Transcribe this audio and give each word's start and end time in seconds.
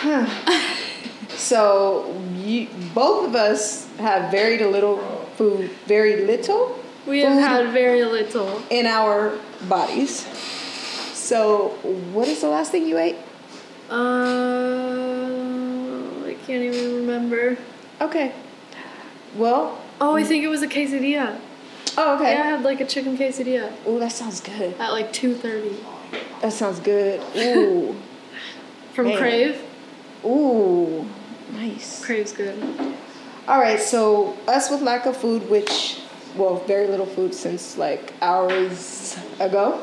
so 1.36 2.14
you, 2.36 2.68
both 2.94 3.28
of 3.28 3.34
us 3.34 3.86
have 3.98 4.30
very 4.30 4.58
little 4.58 4.98
food, 5.36 5.70
very 5.86 6.24
little 6.26 6.78
We 7.06 7.20
have 7.20 7.38
had 7.38 7.68
very 7.72 8.04
little. 8.04 8.62
in 8.70 8.86
our 8.86 9.38
bodies. 9.68 10.26
So, 11.14 11.68
what 12.12 12.28
is 12.28 12.40
the 12.40 12.48
last 12.48 12.72
thing 12.72 12.86
you 12.86 12.98
ate? 12.98 13.16
Uh, 13.90 13.96
I 16.26 16.34
can't 16.46 16.62
even 16.62 16.96
remember. 16.96 17.56
Okay. 18.00 18.32
Well, 19.36 19.78
Oh, 20.00 20.16
I 20.16 20.24
think 20.24 20.42
it 20.44 20.48
was 20.48 20.62
a 20.62 20.66
quesadilla. 20.66 21.38
oh, 21.98 22.16
okay. 22.16 22.32
Yeah, 22.32 22.42
I 22.42 22.46
had 22.46 22.62
like 22.62 22.80
a 22.80 22.86
chicken 22.86 23.18
quesadilla 23.18 23.70
Oh, 23.86 23.98
that 23.98 24.12
sounds 24.12 24.40
good. 24.40 24.74
at 24.80 24.90
like 24.92 25.12
two 25.12 25.34
thirty 25.34 25.76
That 26.40 26.52
sounds 26.54 26.80
good. 26.80 27.20
Ooh. 27.36 27.94
from 28.94 29.08
Man. 29.08 29.18
Crave. 29.18 29.60
Ooh. 30.24 31.06
Nice. 31.52 32.04
Crave's 32.04 32.32
good. 32.32 32.58
All 33.48 33.58
right, 33.58 33.80
so 33.80 34.36
us 34.46 34.70
with 34.70 34.82
lack 34.82 35.06
of 35.06 35.16
food, 35.16 35.48
which, 35.50 36.00
well, 36.36 36.56
very 36.66 36.86
little 36.86 37.06
food 37.06 37.34
since 37.34 37.76
like 37.76 38.12
hours 38.22 39.18
ago, 39.40 39.82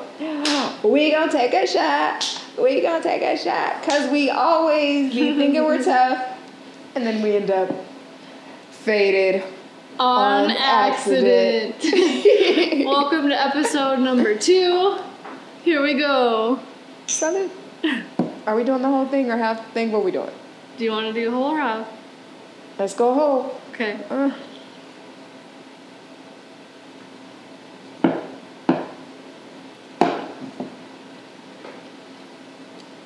we 0.84 1.12
gonna 1.12 1.32
take 1.32 1.54
a 1.54 1.68
shot. 1.68 2.44
We 2.58 2.82
gonna 2.82 3.04
take 3.04 3.22
a 3.22 3.38
shot 3.38 3.82
because 3.82 4.10
we 4.10 4.30
always 4.30 5.14
be 5.14 5.34
thinking 5.38 5.64
we're 5.64 5.84
tough, 5.84 6.38
and 6.96 7.06
then 7.06 7.22
we 7.22 7.36
end 7.36 7.52
up 7.52 7.70
faded 8.72 9.44
On, 10.00 10.46
On 10.46 10.52
accident. 10.52 11.76
accident. 11.76 12.86
Welcome 12.86 13.28
to 13.30 13.36
episode 13.42 14.00
number 14.00 14.38
two. 14.38 14.98
Here 15.64 15.82
we 15.82 15.96
go. 15.96 16.60
Salud. 17.08 17.50
Are 18.48 18.56
we 18.56 18.64
doing 18.64 18.82
the 18.82 18.88
whole 18.88 19.06
thing 19.06 19.30
or 19.30 19.36
half 19.36 19.58
the 19.58 19.72
thing? 19.74 19.92
What 19.92 20.06
we 20.06 20.12
doing? 20.12 20.32
Do 20.78 20.86
you 20.86 20.92
want 20.92 21.06
to 21.06 21.12
do 21.14 21.30
whole 21.32 21.52
or 21.52 21.60
half? 21.60 21.86
Let's 22.80 22.94
go 22.94 23.14
whole. 23.14 23.62
Okay. 23.74 24.00
Uh. 24.10 24.32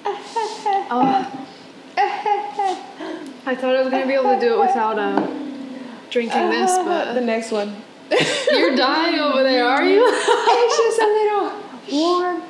Oh, 0.93 1.47
I 3.45 3.55
thought 3.55 3.75
I 3.75 3.81
was 3.81 3.89
gonna 3.89 4.05
be 4.05 4.13
able 4.13 4.33
to 4.33 4.39
do 4.39 4.53
it 4.55 4.59
without 4.59 4.99
uh, 4.99 5.25
drinking 6.09 6.49
this, 6.49 6.77
but 6.85 7.13
the 7.13 7.21
next 7.21 7.51
one. 7.51 7.75
you're 8.51 8.75
dying 8.75 9.19
over 9.19 9.41
there, 9.41 9.65
are 9.65 9.83
you? 9.85 10.03
it's 10.05 10.77
just 10.77 10.99
a 10.99 11.07
little 11.07 11.53
warm, 11.91 12.40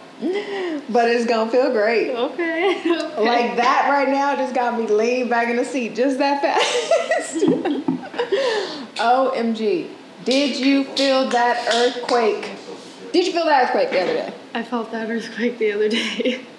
but 0.90 1.10
it's 1.10 1.26
gonna 1.26 1.50
feel 1.52 1.72
great. 1.72 2.12
okay. 2.16 2.80
okay. 2.80 3.08
Like 3.22 3.56
that 3.58 3.88
right 3.90 4.08
now 4.10 4.36
just 4.36 4.54
got 4.54 4.78
me 4.80 4.88
lean 4.88 5.30
back 5.30 5.50
in 5.50 5.56
the 5.58 5.66
seat 5.66 5.96
just 5.96 6.18
that 6.20 6.42
fast. 6.42 7.36
OMG. 8.98 9.90
Did 10.26 10.58
you 10.60 10.84
feel 10.84 11.28
that 11.30 11.74
earthquake? 11.74 12.52
Did 13.12 13.26
you 13.26 13.34
feel 13.34 13.46
that 13.46 13.64
earthquake 13.66 13.90
the 13.92 14.02
other 14.02 14.14
day? 14.14 14.34
I 14.54 14.64
felt 14.64 14.92
that 14.92 15.10
earthquake 15.10 15.58
the 15.58 15.72
other 15.74 15.90
day. 15.90 16.42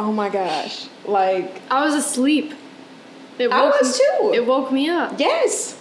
Oh 0.00 0.12
my 0.12 0.28
gosh. 0.28 0.86
Like, 1.06 1.60
I 1.72 1.84
was 1.84 1.92
asleep. 1.92 2.54
It 3.36 3.50
I 3.50 3.62
woke 3.64 3.80
was 3.80 3.98
me- 3.98 4.04
too. 4.20 4.32
It 4.32 4.46
woke 4.46 4.70
me 4.70 4.88
up. 4.88 5.18
yes. 5.18 5.76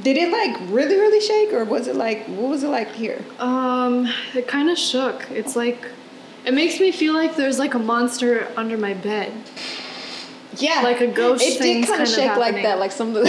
Did 0.00 0.16
it 0.16 0.32
like 0.32 0.56
really, 0.72 0.96
really 0.96 1.20
shake 1.20 1.52
or 1.52 1.66
was 1.66 1.86
it 1.86 1.94
like, 1.94 2.24
what 2.28 2.48
was 2.48 2.62
it 2.62 2.68
like 2.68 2.90
here? 2.92 3.22
Um, 3.38 4.08
it 4.34 4.48
kind 4.48 4.70
of 4.70 4.78
shook. 4.78 5.30
It's 5.30 5.54
like, 5.54 5.84
it 6.48 6.54
makes 6.54 6.80
me 6.80 6.90
feel 6.90 7.12
like 7.12 7.36
there's 7.36 7.58
like 7.58 7.74
a 7.74 7.78
monster 7.78 8.50
under 8.56 8.78
my 8.78 8.94
bed. 8.94 9.32
Yeah. 10.56 10.80
Like 10.82 11.00
a 11.02 11.06
ghost 11.06 11.44
It 11.44 11.60
did 11.60 11.74
kind 11.74 11.82
of 11.84 11.88
kind 11.90 12.02
of 12.02 12.08
shake 12.08 12.36
like 12.36 12.62
that, 12.62 12.78
like 12.78 12.92
some. 12.92 13.14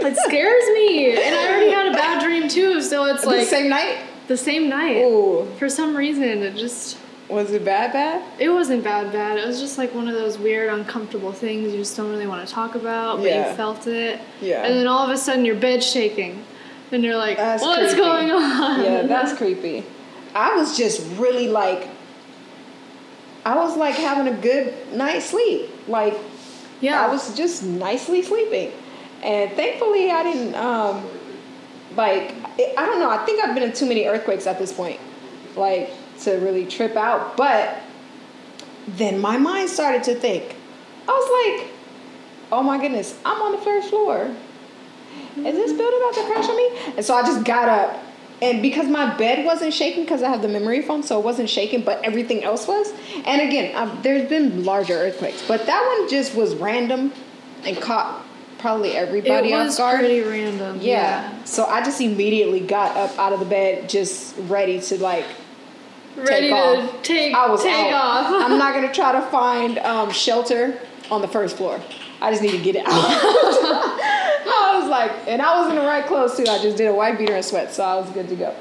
It 0.00 0.16
scares 0.16 0.64
me, 0.74 1.10
and 1.16 1.34
I 1.34 1.48
already 1.48 1.70
had 1.72 1.88
a 1.88 1.92
bad 1.92 2.22
dream 2.22 2.48
too. 2.48 2.80
So 2.80 3.04
it's 3.06 3.24
like 3.24 3.40
the 3.40 3.46
same 3.46 3.68
night? 3.68 3.98
the 4.28 4.36
same 4.36 4.68
night. 4.68 4.96
Ooh. 5.02 5.48
For 5.58 5.68
some 5.68 5.96
reason, 5.96 6.22
it 6.22 6.54
just 6.54 6.98
Was 7.28 7.50
it 7.52 7.64
bad, 7.64 7.92
bad? 7.92 8.22
it 8.38 8.48
wasn't 8.48 8.84
bad. 8.84 9.12
Bad. 9.12 9.38
It 9.38 9.46
was 9.46 9.58
just 9.60 9.76
like 9.76 9.92
one 9.94 10.06
of 10.06 10.14
those 10.14 10.38
weird, 10.38 10.72
uncomfortable 10.72 11.32
things 11.32 11.72
you 11.72 11.78
just 11.78 11.96
don't 11.96 12.10
really 12.10 12.28
want 12.28 12.46
to 12.46 12.52
talk 12.54 12.76
about, 12.76 13.16
but 13.18 13.26
Yeah. 13.26 13.50
you 13.50 13.56
felt 13.56 13.86
it. 13.88 14.20
Yeah. 14.40 14.64
And 14.64 14.74
then 14.76 14.86
all 14.86 15.04
of 15.04 15.10
a 15.10 15.16
sudden, 15.18 15.44
your 15.44 15.56
bed's 15.56 15.84
shaking, 15.84 16.44
and 16.92 17.02
you're 17.02 17.16
like, 17.16 17.36
That's 17.36 17.62
"What's 17.62 17.94
creepy. 17.94 17.96
going 17.96 18.30
on?" 18.30 18.84
Yeah, 18.84 19.02
that's 19.02 19.32
creepy. 19.36 19.84
I 20.32 20.54
was 20.54 20.76
just 20.78 21.00
really 21.18 21.48
like, 21.48 21.88
I 23.48 23.56
was 23.56 23.78
like 23.78 23.94
having 23.94 24.30
a 24.30 24.36
good 24.36 24.74
night's 24.92 25.24
sleep. 25.24 25.70
Like, 25.88 26.14
yeah. 26.82 27.02
I 27.02 27.08
was 27.10 27.34
just 27.34 27.62
nicely 27.62 28.22
sleeping. 28.22 28.72
And 29.22 29.50
thankfully, 29.52 30.10
I 30.10 30.22
didn't, 30.22 30.54
um, 30.54 31.08
like, 31.96 32.34
I 32.58 32.74
I 32.76 32.84
don't 32.84 33.00
know, 33.00 33.08
I 33.08 33.24
think 33.24 33.42
I've 33.42 33.54
been 33.54 33.62
in 33.62 33.72
too 33.72 33.86
many 33.86 34.04
earthquakes 34.04 34.46
at 34.46 34.58
this 34.58 34.70
point, 34.70 35.00
like, 35.56 35.90
to 36.24 36.32
really 36.32 36.66
trip 36.66 36.94
out. 36.94 37.38
But 37.38 37.80
then 38.86 39.18
my 39.18 39.38
mind 39.38 39.70
started 39.70 40.02
to 40.04 40.14
think. 40.14 40.54
I 41.08 41.12
was 41.12 41.28
like, 41.38 41.72
oh 42.52 42.62
my 42.62 42.78
goodness, 42.78 43.18
I'm 43.24 43.40
on 43.40 43.52
the 43.52 43.58
first 43.58 43.88
floor. 43.88 44.30
Is 45.36 45.54
this 45.54 45.72
building 45.72 46.00
about 46.02 46.14
to 46.14 46.24
crash 46.26 46.48
on 46.48 46.56
me? 46.56 46.96
And 46.96 47.04
so 47.04 47.14
I 47.14 47.22
just 47.22 47.44
got 47.44 47.68
up. 47.68 48.04
And 48.40 48.62
because 48.62 48.86
my 48.88 49.16
bed 49.16 49.44
wasn't 49.44 49.74
shaking, 49.74 50.04
because 50.04 50.22
I 50.22 50.28
have 50.30 50.42
the 50.42 50.48
memory 50.48 50.80
foam, 50.82 51.02
so 51.02 51.18
it 51.18 51.24
wasn't 51.24 51.50
shaking, 51.50 51.82
but 51.82 52.02
everything 52.04 52.44
else 52.44 52.68
was. 52.68 52.92
And 53.26 53.42
again, 53.42 53.74
um, 53.76 53.98
there's 54.02 54.28
been 54.28 54.64
larger 54.64 54.94
earthquakes, 54.94 55.44
but 55.48 55.66
that 55.66 55.84
one 55.98 56.08
just 56.08 56.34
was 56.36 56.54
random 56.54 57.12
and 57.64 57.76
caught 57.80 58.24
probably 58.58 58.92
everybody 58.92 59.50
it 59.52 59.54
off 59.54 59.66
was 59.66 59.76
guard. 59.78 59.98
pretty 60.00 60.20
random. 60.20 60.78
yeah. 60.80 61.42
So 61.44 61.64
I 61.64 61.82
just 61.82 62.00
immediately 62.00 62.60
got 62.60 62.96
up 62.96 63.18
out 63.18 63.32
of 63.32 63.40
the 63.40 63.46
bed, 63.46 63.88
just 63.88 64.36
ready 64.42 64.80
to 64.82 64.98
like 64.98 65.24
Ready 66.16 66.48
take 66.48 66.50
to 66.50 66.54
off. 66.56 67.02
take 67.02 67.34
I 67.34 67.48
was 67.48 67.62
take 67.62 67.92
out. 67.92 68.26
off. 68.26 68.50
I'm 68.50 68.58
not 68.58 68.74
gonna 68.74 68.92
try 68.92 69.12
to 69.12 69.22
find 69.30 69.78
um, 69.78 70.10
shelter 70.10 70.78
on 71.10 71.20
the 71.22 71.28
first 71.28 71.56
floor. 71.56 71.80
I 72.20 72.30
just 72.32 72.42
need 72.42 72.50
to 72.52 72.58
get 72.58 72.74
it 72.76 72.82
out. 72.86 72.94
Was 74.88 75.10
like, 75.10 75.28
and 75.28 75.42
I 75.42 75.60
was 75.60 75.68
in 75.70 75.76
the 75.76 75.82
right 75.82 76.06
clothes 76.06 76.36
too. 76.36 76.44
I 76.48 76.60
just 76.62 76.76
did 76.76 76.86
a 76.86 76.94
white 76.94 77.18
beater 77.18 77.34
and 77.34 77.44
sweat, 77.44 77.72
so 77.72 77.84
I 77.84 77.96
was 77.96 78.10
good 78.10 78.28
to 78.28 78.36
go. 78.36 78.54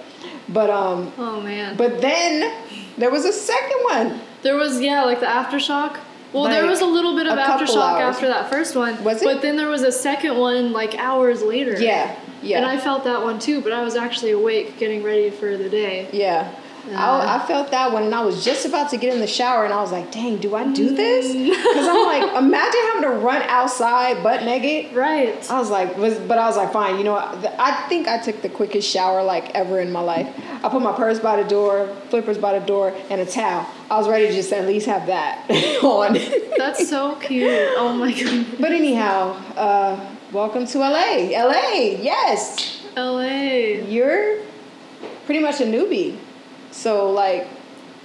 But 0.49 0.69
um, 0.69 1.11
oh 1.17 1.41
man. 1.41 1.75
but 1.77 2.01
then 2.01 2.65
there 2.97 3.11
was 3.11 3.25
a 3.25 3.33
second 3.33 3.77
one. 3.83 4.21
There 4.41 4.55
was 4.55 4.81
yeah, 4.81 5.03
like 5.03 5.19
the 5.19 5.25
aftershock. 5.25 5.99
Well, 6.33 6.45
there 6.45 6.65
was 6.65 6.81
a 6.81 6.85
little 6.85 7.15
bit 7.15 7.27
of 7.27 7.37
aftershock 7.37 8.01
after 8.01 8.27
that 8.27 8.49
first 8.49 8.75
one. 8.75 9.01
Was 9.03 9.21
it? 9.21 9.25
But 9.25 9.41
then 9.41 9.55
there 9.55 9.69
was 9.69 9.83
a 9.83 9.91
second 9.91 10.37
one 10.37 10.73
like 10.73 10.95
hours 10.95 11.41
later. 11.41 11.79
Yeah, 11.79 12.17
yeah. 12.41 12.57
And 12.57 12.65
I 12.65 12.77
felt 12.77 13.03
that 13.05 13.21
one 13.21 13.39
too, 13.39 13.61
but 13.61 13.71
I 13.71 13.81
was 13.83 13.95
actually 13.95 14.31
awake 14.31 14.77
getting 14.77 15.03
ready 15.03 15.29
for 15.29 15.57
the 15.57 15.69
day. 15.69 16.09
Yeah. 16.11 16.53
I, 16.95 17.35
I 17.35 17.47
felt 17.47 17.71
that 17.71 17.91
one, 17.91 18.03
and 18.03 18.15
I 18.15 18.23
was 18.23 18.45
just 18.45 18.65
about 18.65 18.89
to 18.91 18.97
get 18.97 19.13
in 19.13 19.19
the 19.19 19.27
shower, 19.27 19.65
and 19.65 19.73
I 19.73 19.81
was 19.81 19.91
like, 19.91 20.11
"Dang, 20.11 20.37
do 20.37 20.55
I 20.55 20.71
do 20.71 20.95
this?" 20.95 21.33
Because 21.33 21.87
I'm 21.87 22.05
like, 22.05 22.37
imagine 22.43 22.81
having 22.93 23.01
to 23.03 23.09
run 23.25 23.41
outside 23.43 24.23
butt 24.23 24.43
naked. 24.43 24.95
Right. 24.95 25.49
I 25.51 25.59
was 25.59 25.69
like, 25.69 25.97
was, 25.97 26.17
but 26.19 26.37
I 26.37 26.45
was 26.47 26.55
like, 26.57 26.71
fine. 26.71 26.97
You 26.97 27.03
know, 27.03 27.13
what? 27.13 27.55
I 27.59 27.87
think 27.89 28.07
I 28.07 28.19
took 28.19 28.41
the 28.41 28.49
quickest 28.49 28.89
shower 28.89 29.23
like 29.23 29.53
ever 29.55 29.79
in 29.79 29.91
my 29.91 29.99
life. 30.01 30.27
I 30.63 30.69
put 30.69 30.81
my 30.81 30.93
purse 30.95 31.19
by 31.19 31.41
the 31.41 31.47
door, 31.47 31.87
flippers 32.09 32.37
by 32.37 32.57
the 32.57 32.65
door, 32.65 32.93
and 33.09 33.21
a 33.21 33.25
towel. 33.25 33.67
I 33.91 33.97
was 33.97 34.07
ready 34.07 34.27
to 34.27 34.33
just 34.33 34.51
at 34.53 34.65
least 34.67 34.85
have 34.87 35.07
that 35.07 35.49
on. 35.83 36.13
That's 36.57 36.89
so 36.89 37.15
cute. 37.15 37.47
Oh 37.77 37.93
my 37.93 38.11
god. 38.23 38.45
but 38.59 38.71
anyhow, 38.71 39.31
uh, 39.55 40.15
welcome 40.31 40.65
to 40.65 40.77
LA. 40.79 41.29
LA, 41.31 41.97
yes, 42.01 42.81
LA. 42.95 43.83
you're 43.87 44.39
pretty 45.25 45.41
much 45.41 45.59
a 45.61 45.65
newbie. 45.65 46.17
So 46.77 47.09
like, 47.11 47.47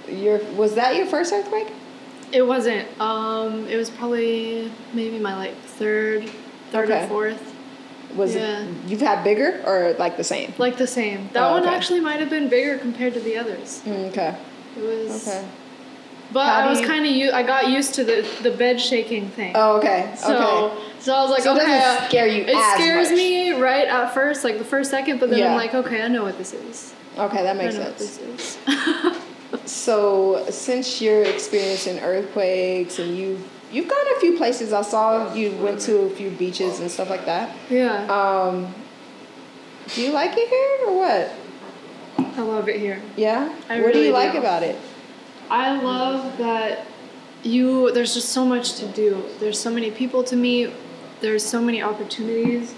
your 0.09 0.39
was 0.55 0.73
that 0.75 0.95
your 0.95 1.05
first 1.05 1.31
earthquake? 1.31 1.67
It 2.31 2.41
wasn't. 2.41 2.87
Um, 2.99 3.67
it 3.67 3.77
was 3.77 3.91
probably 3.91 4.71
maybe 4.93 5.19
my 5.19 5.35
like 5.37 5.55
third, 5.79 6.27
third 6.71 6.89
Okay. 6.89 7.03
or 7.03 7.07
fourth. 7.07 7.53
Was 8.15 8.33
Yeah. 8.35 8.61
it 8.61 8.67
you've 8.87 9.01
had 9.01 9.23
bigger 9.23 9.61
or 9.65 9.93
like 9.99 10.17
the 10.17 10.23
same? 10.23 10.53
Like 10.57 10.77
the 10.77 10.87
same. 10.87 11.29
That 11.33 11.43
Oh, 11.43 11.51
one 11.51 11.63
okay. 11.63 11.75
actually 11.75 11.99
might 11.99 12.19
have 12.19 12.29
been 12.31 12.47
bigger 12.47 12.77
compared 12.79 13.13
to 13.13 13.19
the 13.19 13.37
others. 13.37 13.81
Mm, 13.85 14.09
Okay. 14.09 14.33
It 14.77 14.81
was. 14.83 15.27
Okay. 15.27 15.43
But 16.31 16.47
How 16.47 16.61
I 16.61 16.69
was 16.69 16.81
kind 16.81 17.05
of 17.05 17.11
u- 17.11 17.31
I 17.31 17.43
got 17.43 17.67
used 17.69 17.93
to 17.95 18.03
the 18.03 18.25
the 18.41 18.49
bed 18.49 18.81
shaking 18.81 19.29
thing. 19.29 19.51
Oh, 19.55 19.77
okay. 19.77 20.11
So, 20.17 20.33
okay. 20.35 20.83
so 20.99 21.13
I 21.13 21.21
was 21.21 21.29
like, 21.29 21.43
So 21.43 21.55
it 21.55 21.61
okay. 21.61 21.77
doesn't 21.79 22.07
scare 22.09 22.25
you 22.27 22.41
It 22.43 22.57
scares 22.73 23.09
much. 23.09 23.17
me 23.17 23.51
right 23.51 23.87
at 23.87 24.13
first, 24.15 24.43
like 24.43 24.57
the 24.57 24.65
first 24.65 24.89
second, 24.89 25.19
but 25.19 25.29
then 25.29 25.37
Yeah. 25.39 25.51
I'm 25.51 25.57
like, 25.57 25.75
okay, 25.75 26.01
I 26.01 26.07
know 26.07 26.23
what 26.23 26.39
this 26.39 26.53
is. 26.53 26.95
Okay, 27.17 27.43
that 27.43 27.55
makes 27.57 27.75
sense. 27.75 28.57
So 29.65 30.45
since 30.49 30.99
you're 30.99 31.23
experiencing 31.23 31.99
earthquakes 31.99 32.99
and 32.99 33.15
you 33.15 33.39
you've 33.71 33.87
gone 33.87 34.05
a 34.17 34.19
few 34.19 34.35
places, 34.37 34.73
I 34.73 34.81
saw 34.81 35.33
you 35.33 35.51
went 35.57 35.79
to 35.81 35.99
a 36.01 36.09
few 36.09 36.31
beaches 36.31 36.79
and 36.79 36.89
stuff 36.89 37.09
like 37.09 37.25
that. 37.25 37.55
yeah, 37.69 38.05
Um, 38.07 38.73
do 39.93 40.01
you 40.01 40.11
like 40.11 40.31
it 40.35 40.49
here 40.49 40.87
or 40.89 40.97
what? 40.97 41.31
I 42.37 42.41
love 42.41 42.67
it 42.67 42.79
here. 42.79 43.01
Yeah. 43.15 43.55
I 43.69 43.81
what 43.81 43.93
do 43.93 43.99
you 43.99 44.11
like 44.11 44.33
do. 44.33 44.39
about 44.39 44.63
it? 44.63 44.75
I 45.49 45.79
love 45.81 46.37
that 46.39 46.85
you 47.43 47.91
there's 47.91 48.13
just 48.13 48.29
so 48.29 48.43
much 48.45 48.75
to 48.75 48.87
do. 48.87 49.23
There's 49.39 49.59
so 49.59 49.69
many 49.69 49.91
people 49.91 50.23
to 50.25 50.35
meet. 50.35 50.71
There's 51.21 51.45
so 51.45 51.61
many 51.61 51.81
opportunities. 51.81 52.73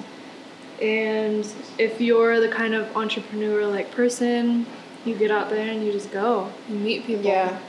And 0.81 1.47
if 1.77 2.01
you're 2.01 2.39
the 2.39 2.49
kind 2.49 2.73
of 2.73 2.95
entrepreneur 2.97 3.65
like 3.65 3.91
person, 3.91 4.65
you 5.05 5.15
get 5.15 5.31
out 5.31 5.49
there 5.49 5.69
and 5.71 5.85
you 5.85 5.91
just 5.91 6.11
go. 6.11 6.51
You 6.69 6.75
meet 6.75 7.05
people. 7.05 7.25
Yeah. 7.25 7.59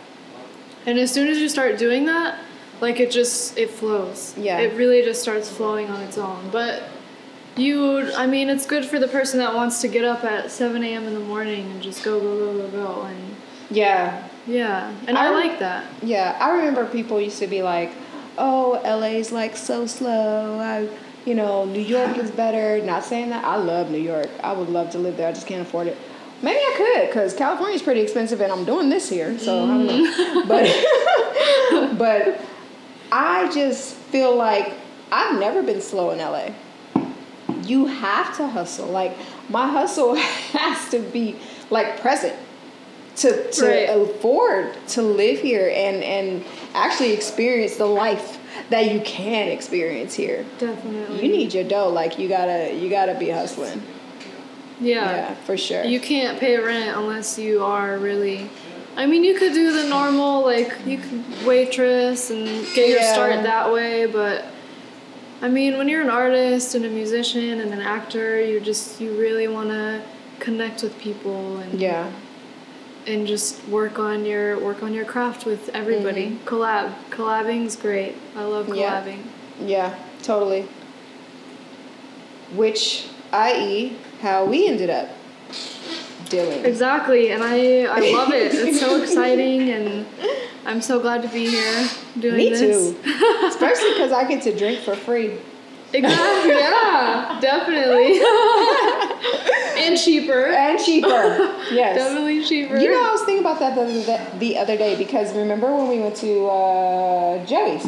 And 0.87 0.99
as 0.99 1.12
soon 1.12 1.29
as 1.29 1.38
you 1.38 1.49
start 1.49 1.79
doing 1.79 2.06
that, 2.06 2.38
like 2.81 3.00
it 3.00 3.11
just 3.11 3.56
it 3.58 3.70
flows. 3.70 4.35
Yeah. 4.37 4.58
It 4.58 4.76
really 4.76 5.03
just 5.03 5.23
starts 5.23 5.49
flowing 5.50 5.88
on 5.88 6.00
its 6.03 6.19
own. 6.19 6.50
But 6.50 6.85
you 7.56 8.12
I 8.14 8.26
mean 8.26 8.49
it's 8.50 8.67
good 8.67 8.85
for 8.85 8.99
the 8.99 9.09
person 9.09 9.38
that 9.38 9.55
wants 9.55 9.81
to 9.81 9.88
get 9.88 10.05
up 10.05 10.25
at 10.25 10.50
seven 10.50 10.82
AM 10.85 11.05
in 11.06 11.14
the 11.14 11.20
morning 11.20 11.70
and 11.70 11.82
just 11.82 12.05
go, 12.05 12.20
go, 12.20 12.37
go, 12.52 12.69
go, 12.69 12.70
go 12.70 13.02
and 13.02 13.37
Yeah. 13.70 14.29
yeah. 14.47 14.94
And 15.06 15.17
I, 15.17 15.26
I- 15.29 15.31
like 15.31 15.59
that. 15.61 15.87
Yeah, 16.02 16.37
I 16.41 16.50
remember 16.56 16.87
people 16.87 17.20
used 17.20 17.38
to 17.38 17.47
be 17.47 17.62
like, 17.62 17.93
"Oh, 18.38 18.81
LA's 18.85 19.32
like 19.32 19.56
so 19.56 19.87
slow. 19.87 20.59
I, 20.61 20.88
you 21.26 21.34
know, 21.34 21.64
New 21.67 21.81
York 21.81 22.17
is 22.17 22.31
better." 22.31 22.82
Not 22.82 23.05
saying 23.05 23.31
that 23.31 23.44
I 23.44 23.56
love 23.56 23.90
New 23.90 23.99
York. 23.99 24.28
I 24.43 24.52
would 24.52 24.69
love 24.70 24.90
to 24.93 24.99
live 24.99 25.17
there. 25.19 25.28
I 25.28 25.32
just 25.32 25.46
can't 25.46 25.62
afford 25.62 25.87
it. 25.88 25.96
Maybe 26.43 26.58
I 26.58 26.75
could, 26.76 27.12
cause 27.12 27.32
California's 27.34 27.82
pretty 27.82 28.00
expensive, 28.02 28.40
and 28.43 28.52
I'm 28.52 28.64
doing 28.67 28.90
this 28.90 29.08
here, 29.08 29.38
so 29.38 29.64
I 29.64 29.67
don't 29.67 29.87
know. 29.87 30.44
Mm. 30.44 30.49
But, 30.49 31.99
but 31.99 32.40
I 33.11 33.50
just 33.52 33.94
feel 33.94 34.37
like 34.37 34.75
I've 35.11 35.38
never 35.38 35.62
been 35.62 35.81
slow 35.81 36.11
in 36.11 36.19
LA. 36.19 36.50
You 37.62 37.87
have 37.87 38.37
to 38.37 38.46
hustle. 38.49 38.87
Like 38.88 39.17
my 39.49 39.67
hustle 39.69 40.14
has 40.52 40.90
to 40.90 40.99
be 41.00 41.37
like 41.70 42.00
present 42.00 42.37
to 43.17 43.50
to 43.52 43.67
Right. 43.67 43.88
afford 43.88 44.75
to 44.88 45.02
live 45.02 45.40
here 45.40 45.73
and 45.75 46.02
and 46.05 46.44
actually 46.75 47.12
experience 47.12 47.76
the 47.76 47.87
life 47.87 48.38
that 48.70 48.91
you 48.93 49.00
can 49.00 49.49
experience 49.49 50.14
here. 50.14 50.44
Definitely. 50.58 51.23
You 51.26 51.32
need 51.37 51.55
your 51.55 51.64
dough. 51.64 51.88
Like 51.88 52.19
you 52.19 52.29
gotta 52.29 52.75
you 52.75 52.91
gotta 52.91 53.14
be 53.14 53.31
hustling. 53.31 53.82
Yeah. 54.81 55.11
Yeah, 55.11 55.35
for 55.35 55.56
sure. 55.56 55.85
You 55.85 56.00
can't 56.00 56.38
pay 56.38 56.58
rent 56.58 56.97
unless 56.97 57.38
you 57.38 57.62
are 57.64 57.97
really. 57.99 58.50
I 58.97 59.05
mean, 59.06 59.25
you 59.25 59.38
could 59.38 59.53
do 59.53 59.73
the 59.75 59.88
normal, 59.91 60.41
like, 60.43 60.75
you 60.87 60.97
could 60.97 61.23
waitress 61.47 62.31
and 62.31 62.47
get 62.75 62.88
your 62.88 62.99
Yeah. 62.99 63.12
start 63.12 63.43
that 63.43 63.70
way, 63.70 64.06
but 64.06 64.47
I 65.43 65.49
mean, 65.49 65.76
when 65.76 65.87
you're 65.87 66.00
an 66.00 66.09
artist 66.09 66.75
and 66.75 66.82
a 66.87 66.88
musician 66.88 67.61
and 67.61 67.75
an 67.75 67.82
actor, 67.82 68.41
you 68.43 68.59
just, 68.59 68.99
you 68.99 69.12
really 69.12 69.49
want 69.49 69.69
to 69.69 70.00
connect 70.38 70.82
with 70.82 70.99
people 70.99 71.59
and 71.59 71.79
yeah. 71.79 72.11
And 73.06 73.26
just 73.26 73.62
work 73.69 73.99
on 73.99 74.25
your 74.25 74.58
work 74.58 74.82
on 74.82 74.93
your 74.93 75.05
craft 75.05 75.47
with 75.47 75.69
everybody. 75.70 76.38
Collab, 76.44 76.93
collabing's 77.11 77.76
great. 77.76 78.14
I 78.37 78.44
love 78.44 78.67
Mm-hmm. 78.67 78.75
Yeah. 78.79 79.03
collabing. 79.03 79.23
Yeah, 79.69 79.94
totally. 80.23 80.69
Which, 82.55 83.08
i.e., 83.32 83.97
how 84.20 84.44
we 84.44 84.69
ended 84.69 84.91
up 84.91 85.08
doing. 86.29 86.64
Exactly, 86.64 87.31
and 87.31 87.43
I 87.43 87.85
I 87.85 88.12
love 88.12 88.32
it. 88.32 88.53
It's 88.67 88.81
so 88.81 89.03
exciting, 89.03 89.70
and 89.70 90.06
I'm 90.64 90.81
so 90.81 91.00
glad 91.00 91.23
to 91.23 91.29
be 91.29 91.49
here 91.49 91.88
doing 92.19 92.37
Me 92.37 92.50
this. 92.50 92.61
too. 92.61 92.97
Especially 93.47 93.93
because 93.93 94.12
I 94.12 94.26
get 94.29 94.43
to 94.44 94.56
drink 94.56 94.81
for 94.81 94.94
free. 94.97 95.38
Exactly. 95.93 96.50
Yeah, 96.50 97.38
definitely. 97.41 98.21
and 99.87 99.99
cheaper. 99.99 100.47
And 100.47 100.79
cheaper. 100.79 101.53
Yes. 101.71 101.97
Definitely 101.97 102.44
cheaper. 102.44 102.77
You 102.79 102.91
know, 102.93 103.09
I 103.09 103.11
was 103.12 103.23
thinking 103.23 103.41
about 103.44 103.59
that 103.59 103.75
the 103.75 103.83
other, 103.83 104.38
the 104.38 104.59
other 104.59 104.77
day 104.77 104.97
because 104.97 105.35
remember 105.35 105.75
when 105.75 105.88
we 105.88 105.99
went 105.99 106.15
to 106.17 106.47
uh, 106.47 107.44
Joey's? 107.44 107.85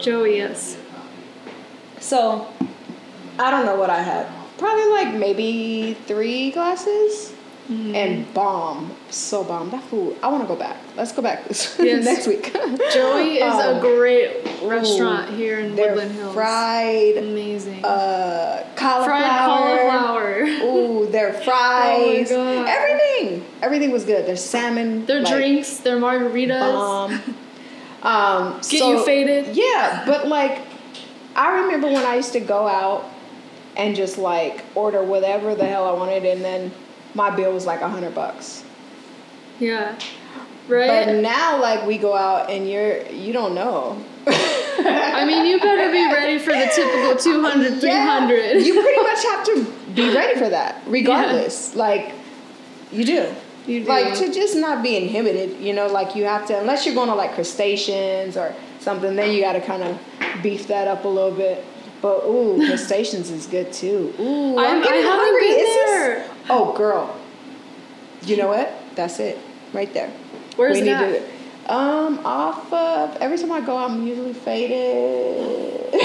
Joey, 0.00 0.38
yes. 0.38 0.76
So, 2.00 2.48
I 3.38 3.50
don't 3.52 3.66
know 3.66 3.76
what 3.76 3.88
I 3.90 4.02
had. 4.02 4.26
Probably 4.58 4.88
like 4.90 5.14
maybe 5.14 5.94
three 6.06 6.50
glasses. 6.50 7.32
Mm-hmm. 7.70 7.94
And 7.94 8.34
bomb, 8.34 8.90
so 9.10 9.44
bomb. 9.44 9.70
That 9.70 9.84
food, 9.84 10.16
I 10.24 10.28
want 10.28 10.42
to 10.42 10.48
go 10.48 10.56
back. 10.56 10.76
Let's 10.96 11.12
go 11.12 11.22
back 11.22 11.46
this 11.46 11.76
Yes. 11.78 12.04
next 12.04 12.26
week. 12.26 12.52
Joey 12.92 13.36
is 13.36 13.42
Um, 13.54 13.76
a 13.76 13.80
great 13.80 14.42
restaurant 14.64 15.30
here 15.30 15.60
in 15.60 15.76
Woodland 15.76 16.10
Hills. 16.10 16.34
fried 16.34 17.16
Amazing. 17.18 17.84
uh, 17.84 18.66
cauliflower. 18.74 19.06
Fried 19.06 19.88
cauliflower. 19.88 20.42
Ooh, 20.66 21.06
their 21.12 21.32
fries. 21.32 22.30
God. 22.30 22.66
Everything. 22.68 23.44
Everything 23.62 23.92
was 23.92 24.04
good. 24.04 24.26
Their 24.26 24.34
salmon. 24.36 25.06
Their 25.06 25.20
like, 25.22 25.32
drinks, 25.32 25.76
their 25.78 25.96
margaritas. 25.98 26.72
bomb. 26.72 27.36
Um, 28.02 28.54
Get 28.68 28.80
so- 28.80 28.90
you 28.98 29.04
faded. 29.04 29.54
Yeah, 29.56 30.02
but 30.06 30.26
like, 30.26 30.58
I 31.36 31.60
remember 31.60 31.86
when 31.86 32.04
I 32.04 32.16
used 32.16 32.32
to 32.32 32.40
go 32.40 32.66
out 32.66 33.04
and 33.76 33.94
just 33.94 34.18
like 34.18 34.64
order 34.74 35.04
whatever 35.04 35.54
the 35.54 35.66
hell 35.66 35.86
I 35.86 35.92
wanted, 35.92 36.24
and 36.24 36.42
then 36.44 36.72
my 37.14 37.34
bill 37.34 37.52
was 37.52 37.66
like 37.66 37.80
a 37.80 37.88
hundred 37.88 38.14
bucks. 38.14 38.64
Yeah. 39.58 39.98
Right. 40.68 41.06
But 41.06 41.16
now, 41.20 41.60
like, 41.60 41.84
we 41.86 41.98
go 41.98 42.14
out 42.14 42.48
and 42.50 42.68
you're 42.70 43.02
you 43.08 43.32
don't 43.32 43.54
know. 43.54 44.02
I 44.26 45.24
mean, 45.26 45.44
you 45.46 45.58
better 45.60 45.90
be 45.90 46.04
ready 46.12 46.38
for 46.38 46.52
the 46.52 46.70
typical 46.74 47.16
200, 47.16 47.80
300. 47.80 48.62
You 48.62 48.80
pretty 48.80 49.02
much 49.02 49.22
have 49.24 49.44
to 49.46 49.72
be 49.94 50.14
ready 50.14 50.38
for 50.38 50.48
that, 50.48 50.80
regardless. 50.86 51.74
Like, 51.74 52.12
you 52.92 53.04
do. 53.04 53.34
You 53.66 53.80
do. 53.80 53.86
Like 53.88 54.14
to 54.18 54.32
just 54.32 54.56
not 54.56 54.82
be 54.82 54.96
inhibited, 54.96 55.60
you 55.60 55.72
know, 55.74 55.86
like 55.88 56.14
you 56.16 56.24
have 56.24 56.46
to 56.46 56.58
unless 56.58 56.86
you're 56.86 56.94
going 56.94 57.08
to 57.08 57.14
like 57.14 57.34
crustaceans 57.34 58.36
or 58.36 58.54
something, 58.78 59.16
then 59.16 59.32
you 59.32 59.42
got 59.42 59.52
to 59.52 59.60
kind 59.60 59.82
of 59.82 59.98
beef 60.42 60.66
that 60.68 60.88
up 60.88 61.04
a 61.04 61.08
little 61.08 61.30
bit. 61.36 61.64
But 62.00 62.24
ooh, 62.24 62.56
crustaceans 62.68 63.30
is 63.30 63.46
good 63.46 63.72
too. 63.72 64.14
Ooh, 64.18 64.58
I'm, 64.58 64.64
I'm- 64.66 64.82
I 64.82 64.84
getting 64.84 65.02
haven't 65.02 65.26
hungry. 65.26 65.48
this-. 65.48 66.29
Oh, 66.52 66.74
girl, 66.76 67.16
you 68.22 68.36
know 68.36 68.48
what? 68.48 68.72
That's 68.96 69.20
it, 69.20 69.38
right 69.72 69.92
there. 69.94 70.10
Where's 70.56 70.80
we 70.80 70.88
it 70.88 70.88
at? 70.88 71.22
Um, 71.70 72.18
off 72.26 72.72
of 72.72 73.16
every 73.18 73.38
time 73.38 73.52
I 73.52 73.60
go, 73.60 73.76
I'm 73.76 74.04
usually 74.04 74.32
faded 74.32 75.92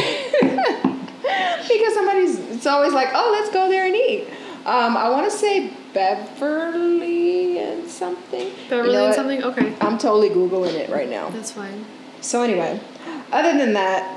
because 1.67 1.93
somebody's. 1.95 2.37
It's 2.51 2.67
always 2.67 2.93
like, 2.93 3.07
oh, 3.13 3.31
let's 3.31 3.51
go 3.51 3.67
there 3.67 3.87
and 3.87 3.95
eat. 3.95 4.27
Um, 4.67 4.95
I 4.95 5.09
want 5.09 5.31
to 5.31 5.35
say 5.35 5.73
Beverly 5.95 7.57
and 7.57 7.89
something. 7.89 8.45
You 8.47 8.53
Beverly 8.69 8.93
know 8.93 9.05
and 9.07 9.15
something? 9.15 9.43
Okay. 9.43 9.75
I'm 9.81 9.97
totally 9.97 10.29
googling 10.29 10.75
it 10.75 10.91
right 10.91 11.09
now. 11.09 11.29
That's 11.29 11.51
fine. 11.51 11.83
So 12.21 12.43
anyway, 12.43 12.79
other 13.31 13.57
than 13.57 13.73
that, 13.73 14.07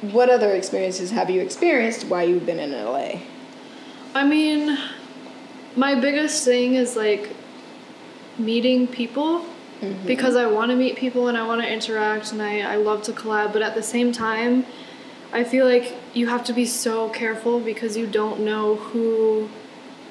what 0.00 0.28
other 0.28 0.54
experiences 0.54 1.12
have 1.12 1.30
you 1.30 1.40
experienced 1.40 2.08
while 2.08 2.28
you've 2.28 2.46
been 2.46 2.58
in 2.58 2.72
LA? 2.72 3.20
I 4.14 4.26
mean, 4.26 4.76
my 5.76 5.94
biggest 5.94 6.44
thing 6.44 6.74
is 6.74 6.96
like 6.96 7.34
meeting 8.38 8.86
people 8.86 9.46
Mm-hmm. 9.82 10.06
because 10.06 10.36
I 10.36 10.46
want 10.46 10.70
to 10.70 10.76
meet 10.76 10.94
people 10.94 11.26
and 11.26 11.36
I 11.36 11.44
want 11.44 11.60
to 11.60 11.68
interact 11.68 12.30
and 12.30 12.40
I, 12.40 12.60
I 12.60 12.76
love 12.76 13.02
to 13.02 13.12
collab, 13.12 13.52
but 13.52 13.62
at 13.62 13.74
the 13.74 13.82
same 13.82 14.12
time, 14.12 14.64
I 15.32 15.42
feel 15.42 15.66
like 15.66 15.96
you 16.14 16.28
have 16.28 16.44
to 16.44 16.52
be 16.52 16.66
so 16.66 17.08
careful 17.08 17.58
because 17.58 17.96
you 17.96 18.06
don't 18.06 18.40
know 18.40 18.76
who 18.76 19.48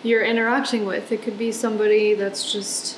you're 0.03 0.25
interacting 0.25 0.85
with. 0.85 1.09
It 1.13 1.21
could 1.21 1.37
be 1.37 1.53
somebody 1.53 2.13
that's 2.15 2.51
just 2.51 2.97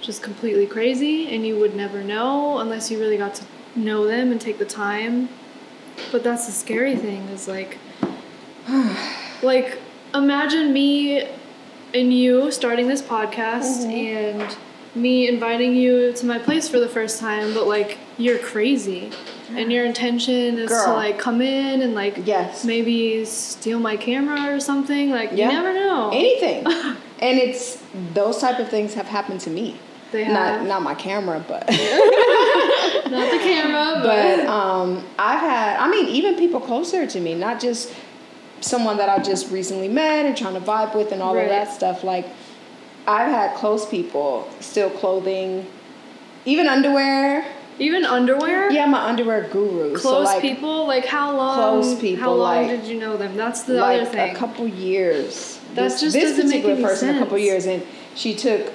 just 0.00 0.22
completely 0.22 0.66
crazy 0.66 1.28
and 1.34 1.46
you 1.46 1.58
would 1.58 1.74
never 1.74 2.02
know 2.02 2.58
unless 2.58 2.90
you 2.90 2.98
really 2.98 3.18
got 3.18 3.34
to 3.34 3.44
know 3.74 4.06
them 4.06 4.30
and 4.30 4.40
take 4.40 4.58
the 4.58 4.64
time. 4.64 5.28
But 6.12 6.22
that's 6.22 6.46
the 6.46 6.52
scary 6.52 6.94
thing 6.94 7.22
is 7.30 7.48
like 7.48 7.78
like 9.42 9.78
imagine 10.14 10.72
me 10.72 11.26
and 11.94 12.12
you 12.12 12.50
starting 12.50 12.86
this 12.88 13.02
podcast 13.02 13.84
and 13.90 14.56
me 14.94 15.28
inviting 15.28 15.74
you 15.74 16.12
to 16.12 16.26
my 16.26 16.38
place 16.38 16.68
for 16.68 16.78
the 16.80 16.88
first 16.88 17.20
time 17.20 17.54
but 17.54 17.66
like 17.66 17.98
you're 18.18 18.38
crazy 18.38 19.10
and 19.50 19.72
your 19.72 19.84
intention 19.84 20.58
is 20.58 20.70
to 20.70 20.92
like 20.92 21.18
come 21.18 21.40
in 21.40 21.82
and 21.82 21.94
like 21.94 22.18
Yes. 22.24 22.64
maybe 22.64 23.24
steal 23.24 23.78
my 23.78 23.96
camera 23.96 24.52
or 24.54 24.60
something 24.60 25.10
like 25.10 25.30
Yeah. 25.32 25.46
you 25.48 25.52
never 25.52 25.72
know 25.72 26.10
Anything. 26.12 26.66
and 27.20 27.38
it's 27.38 27.82
those 28.14 28.38
type 28.38 28.58
of 28.58 28.68
things 28.68 28.94
have 28.94 29.06
happened 29.06 29.40
to 29.42 29.50
me. 29.50 29.76
They 30.12 30.26
Not 30.26 30.64
not 30.66 30.82
my 30.82 30.94
camera, 30.94 31.44
but 31.46 31.68
not 31.70 33.30
the 33.30 33.38
camera 33.38 34.00
but, 34.02 34.36
but 34.38 34.46
um, 34.46 35.04
I've 35.18 35.40
had. 35.40 35.78
I 35.78 35.88
mean, 35.88 36.08
even 36.08 36.34
people 36.36 36.58
closer 36.60 37.06
to 37.06 37.20
me, 37.20 37.34
not 37.34 37.60
just 37.60 37.92
someone 38.60 38.96
that 38.98 39.08
I 39.08 39.18
just 39.22 39.50
recently 39.50 39.88
met 39.88 40.26
and 40.26 40.36
trying 40.36 40.54
to 40.54 40.60
vibe 40.60 40.94
with 40.94 41.12
and 41.12 41.22
all 41.22 41.34
Right. 41.34 41.44
of 41.44 41.48
that 41.50 41.72
stuff. 41.72 42.04
Like, 42.04 42.26
I've 43.06 43.30
had 43.30 43.54
close 43.56 43.86
people 43.86 44.48
steal 44.60 44.90
clothing, 44.90 45.66
even 46.44 46.66
underwear. 46.68 47.44
even 47.78 48.04
underwear 48.04 48.70
Yeah, 48.70 48.84
my 48.84 49.02
underwear 49.08 49.48
guru. 49.50 49.92
close 49.96 50.02
so 50.02 50.20
like, 50.20 50.42
people 50.42 50.86
like 50.86 51.06
how 51.06 51.34
long 51.34 51.54
Close 51.80 51.98
people, 51.98 52.22
how 52.22 52.32
long 52.34 52.66
like- 52.66 52.68
did 52.68 52.84
you 52.86 53.00
know 53.00 53.16
them 53.16 53.36
that's 53.38 53.62
the 53.62 53.74
like 53.74 54.02
other 54.02 54.10
thing 54.10 54.30
a 54.30 54.34
couple 54.38 54.68
years. 54.68 55.58
That 55.74 55.84
this, 55.84 56.00
just 56.00 56.12
this 56.14 56.36
particular 56.38 56.76
person 56.82 57.16
a 57.16 57.18
couple 57.20 57.38
years, 57.38 57.64
and 57.64 57.82
she 58.14 58.34
took. 58.34 58.70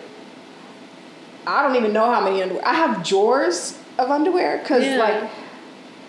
I 1.46 1.62
don't 1.62 1.76
even 1.76 1.94
know 1.94 2.12
how 2.12 2.22
many 2.22 2.42
underwear. 2.42 2.68
I 2.68 2.74
have 2.74 3.04
drawers 3.06 3.78
of 4.00 4.10
underwear 4.10 4.58
because 4.58 4.84
Yeah. 4.84 4.98
like 4.98 5.30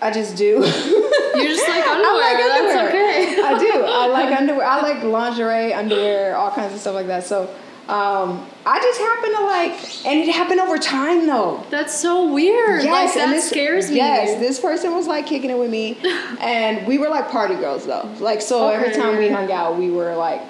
I 0.01 0.11
just 0.11 0.37
do. 0.37 0.65
You 1.37 1.49
just 1.49 1.69
like 1.69 1.87
underwear. 1.87 2.23
I 2.25 2.33
like 2.33 2.75
That's 2.75 2.89
okay. 2.89 3.43
I 3.43 3.59
do. 3.59 3.85
I 3.85 4.07
like 4.13 4.39
underwear. 4.39 4.67
I 4.67 4.81
like 4.83 5.03
lingerie, 5.03 5.73
underwear, 5.73 6.37
all 6.37 6.51
kinds 6.51 6.75
of 6.75 6.81
stuff 6.81 6.95
like 6.95 7.07
that. 7.07 7.25
So 7.25 7.49
um, 7.89 8.45
I 8.65 8.81
just 8.81 8.99
happen 9.01 9.33
to 9.37 9.45
like, 9.45 10.07
and 10.07 10.19
it 10.19 10.35
happened 10.35 10.59
over 10.59 10.77
time 10.77 11.25
though. 11.25 11.65
That's 11.71 11.95
so 11.95 12.33
weird. 12.33 12.83
like 12.83 13.15
that 13.15 13.29
and 13.29 13.33
this, 13.33 13.49
scares 13.49 13.89
me. 13.89 13.97
Yes, 13.97 14.41
this 14.41 14.59
person 14.59 14.93
was 14.93 15.07
like 15.07 15.27
kicking 15.27 15.51
it 15.51 15.59
with 15.59 15.71
me, 15.71 15.97
and 16.41 16.85
we 16.89 16.99
were 16.99 17.09
like 17.09 17.31
party 17.31 17.55
girls 17.55 17.87
though. 17.87 18.13
Like 18.19 18.43
so, 18.43 18.71
every 18.71 18.93
time 18.93 19.19
we 19.19 19.29
hung 19.29 19.53
out, 19.53 19.79
we 19.79 19.93
were 19.93 20.17
like 20.17 20.43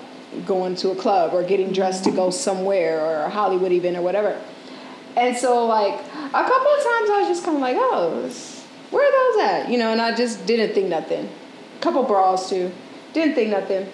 going 0.47 0.77
to 0.77 0.93
a 0.93 0.97
club 0.97 1.35
or 1.35 1.43
getting 1.43 1.73
dressed 1.73 2.05
to 2.05 2.11
go 2.11 2.31
somewhere 2.31 3.05
or 3.05 3.25
a 3.25 3.31
Hollywood 3.31 3.73
event 3.73 3.99
or 3.99 4.03
whatever. 4.03 4.41
And 5.15 5.37
so, 5.37 5.67
like 5.67 5.93
a 5.93 6.31
couple 6.31 6.73
of 6.73 6.85
times, 6.85 7.11
I 7.11 7.17
was 7.19 7.29
just 7.29 7.45
kind 7.45 7.57
of 7.59 7.61
like, 7.61 7.77
oh, 7.79 8.31
where 8.91 9.07
are 9.07 9.33
those 9.35 9.43
at? 9.65 9.71
You 9.71 9.79
know, 9.79 9.93
and 9.93 10.01
I 10.01 10.15
just 10.15 10.47
didn't 10.47 10.75
think 10.75 10.89
nothing. 10.89 11.29
A 11.77 11.81
couple 11.81 12.03
bras 12.05 12.49
too, 12.49 12.71
didn't 13.13 13.35
think 13.35 13.51
nothing. 13.51 13.87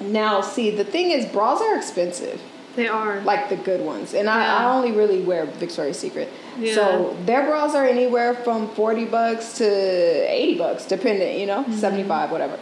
Now, 0.00 0.40
see, 0.42 0.70
the 0.70 0.84
thing 0.84 1.10
is, 1.10 1.24
bras 1.26 1.60
are 1.62 1.76
expensive 1.76 2.40
They 2.74 2.86
are. 2.86 3.20
like 3.22 3.48
the 3.48 3.56
good 3.56 3.80
ones. 3.80 4.12
And 4.12 4.28
I, 4.28 4.44
I 4.64 4.74
only 4.76 4.92
really 4.92 5.22
wear 5.22 5.46
Victoria's 5.46 5.98
Secret. 5.98 6.28
Yeah. 6.58 6.74
So 6.74 7.16
their 7.24 7.46
bras 7.46 7.74
are 7.74 7.86
anywhere 7.86 8.34
from 8.34 8.68
40 8.74 9.06
bucks 9.06 9.54
to 9.58 9.64
80 9.64 10.58
bucks, 10.58 10.84
depending, 10.84 11.40
you 11.40 11.46
know, 11.46 11.62
Mm-hmm. 11.62 11.72
75, 11.78 12.30
whatever. 12.30 12.58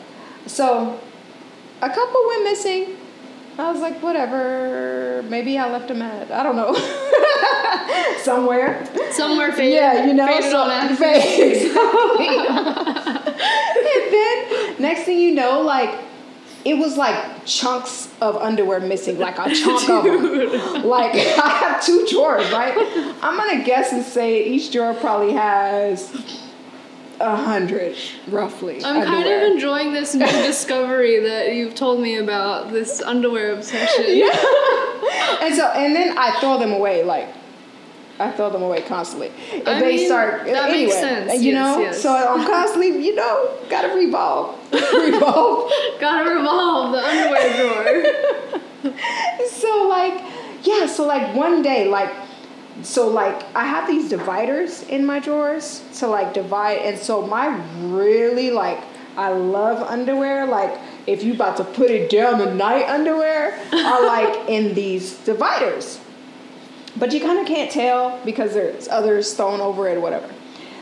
So 0.46 1.00
a 1.82 1.88
couple 1.90 2.26
went 2.28 2.44
missing. 2.44 2.96
I 3.56 3.70
was 3.70 3.80
like, 3.80 4.02
whatever. 4.02 5.22
Maybe 5.28 5.56
I 5.58 5.70
left 5.70 5.88
them 5.88 6.02
at, 6.02 6.30
I 6.30 6.42
don't 6.42 6.56
know, 6.56 6.74
somewhere. 8.22 8.84
Somewhere 9.12 9.52
faded. 9.52 9.74
Yeah, 9.74 10.06
you 10.06 10.14
know, 10.14 10.26
faded 10.26 10.50
so 10.50 10.58
on 10.58 10.70
accident. 10.72 10.98
fade. 10.98 11.70
and 13.86 14.12
then 14.12 14.82
next 14.82 15.04
thing 15.04 15.18
you 15.18 15.34
know, 15.34 15.60
like 15.60 16.00
it 16.64 16.74
was 16.78 16.96
like 16.96 17.44
chunks 17.44 18.08
of 18.20 18.36
underwear 18.36 18.80
missing, 18.80 19.18
like 19.18 19.38
a 19.38 19.54
chunk 19.54 19.88
of 19.88 20.04
them. 20.04 20.82
Like 20.84 21.14
I 21.14 21.48
have 21.48 21.84
two 21.84 22.06
drawers, 22.10 22.50
right? 22.50 22.74
I'm 23.22 23.36
gonna 23.36 23.62
guess 23.64 23.92
and 23.92 24.02
say 24.04 24.44
each 24.44 24.72
drawer 24.72 24.94
probably 24.94 25.32
has 25.34 26.10
a 27.20 27.36
hundred, 27.36 27.96
roughly. 28.28 28.84
I'm 28.84 29.04
kind 29.04 29.26
of 29.26 29.52
enjoying 29.52 29.92
this 29.92 30.14
new 30.14 30.26
discovery 30.26 31.20
that 31.20 31.54
you've 31.54 31.74
told 31.74 32.00
me 32.00 32.16
about 32.16 32.72
this 32.72 33.00
underwear 33.02 33.52
obsession. 33.52 34.04
Yeah. 34.08 35.38
and 35.42 35.54
so, 35.54 35.66
and 35.68 35.94
then 35.94 36.16
I 36.18 36.38
throw 36.40 36.58
them 36.58 36.72
away, 36.72 37.04
like. 37.04 37.28
I 38.18 38.30
throw 38.30 38.48
them 38.48 38.62
away 38.62 38.80
constantly. 38.82 39.32
If 39.52 39.66
I 39.66 39.80
they 39.80 39.96
mean, 39.96 40.06
start 40.06 40.44
that 40.44 40.70
anyway, 40.70 40.84
makes 40.84 40.94
sense. 40.94 41.42
you 41.42 41.50
Yes, 41.52 41.76
know. 41.76 41.82
yes. 41.82 42.00
So 42.00 42.14
I'm 42.14 42.46
constantly, 42.46 43.04
you 43.04 43.12
know, 43.16 43.58
gotta 43.68 43.92
revolve, 43.92 44.56
revolve. 44.72 45.72
Gotta 45.98 46.30
revolve 46.30 46.92
the 46.92 46.98
underwear 46.98 47.56
drawer. 48.82 48.94
so 49.48 49.88
like, 49.88 50.22
yeah. 50.62 50.86
So 50.86 51.06
like 51.06 51.34
one 51.34 51.60
day, 51.62 51.88
like, 51.88 52.12
so 52.82 53.08
like 53.08 53.44
I 53.54 53.64
have 53.64 53.86
these 53.86 54.08
dividers 54.08 54.82
in 54.84 55.06
my 55.06 55.20
drawers 55.20 55.82
to 55.98 56.08
like 56.08 56.34
divide, 56.34 56.78
and 56.78 56.98
so 56.98 57.26
my 57.26 57.56
really 57.80 58.50
like 58.50 58.82
I 59.16 59.32
love 59.32 59.80
underwear. 59.88 60.46
Like 60.46 60.78
if 61.06 61.22
you 61.22 61.34
about 61.34 61.56
to 61.58 61.64
put 61.64 61.90
it 61.90 62.10
down 62.10 62.38
the 62.38 62.52
night 62.52 62.88
underwear 62.88 63.58
are 63.72 64.06
like 64.06 64.48
in 64.48 64.74
these 64.74 65.16
dividers. 65.18 66.00
But 66.96 67.12
you 67.12 67.20
kind 67.20 67.40
of 67.40 67.46
can't 67.46 67.70
tell 67.70 68.20
because 68.24 68.54
there's 68.54 68.88
others 68.88 69.34
thrown 69.34 69.60
over 69.60 69.88
it, 69.88 70.00
whatever. 70.00 70.32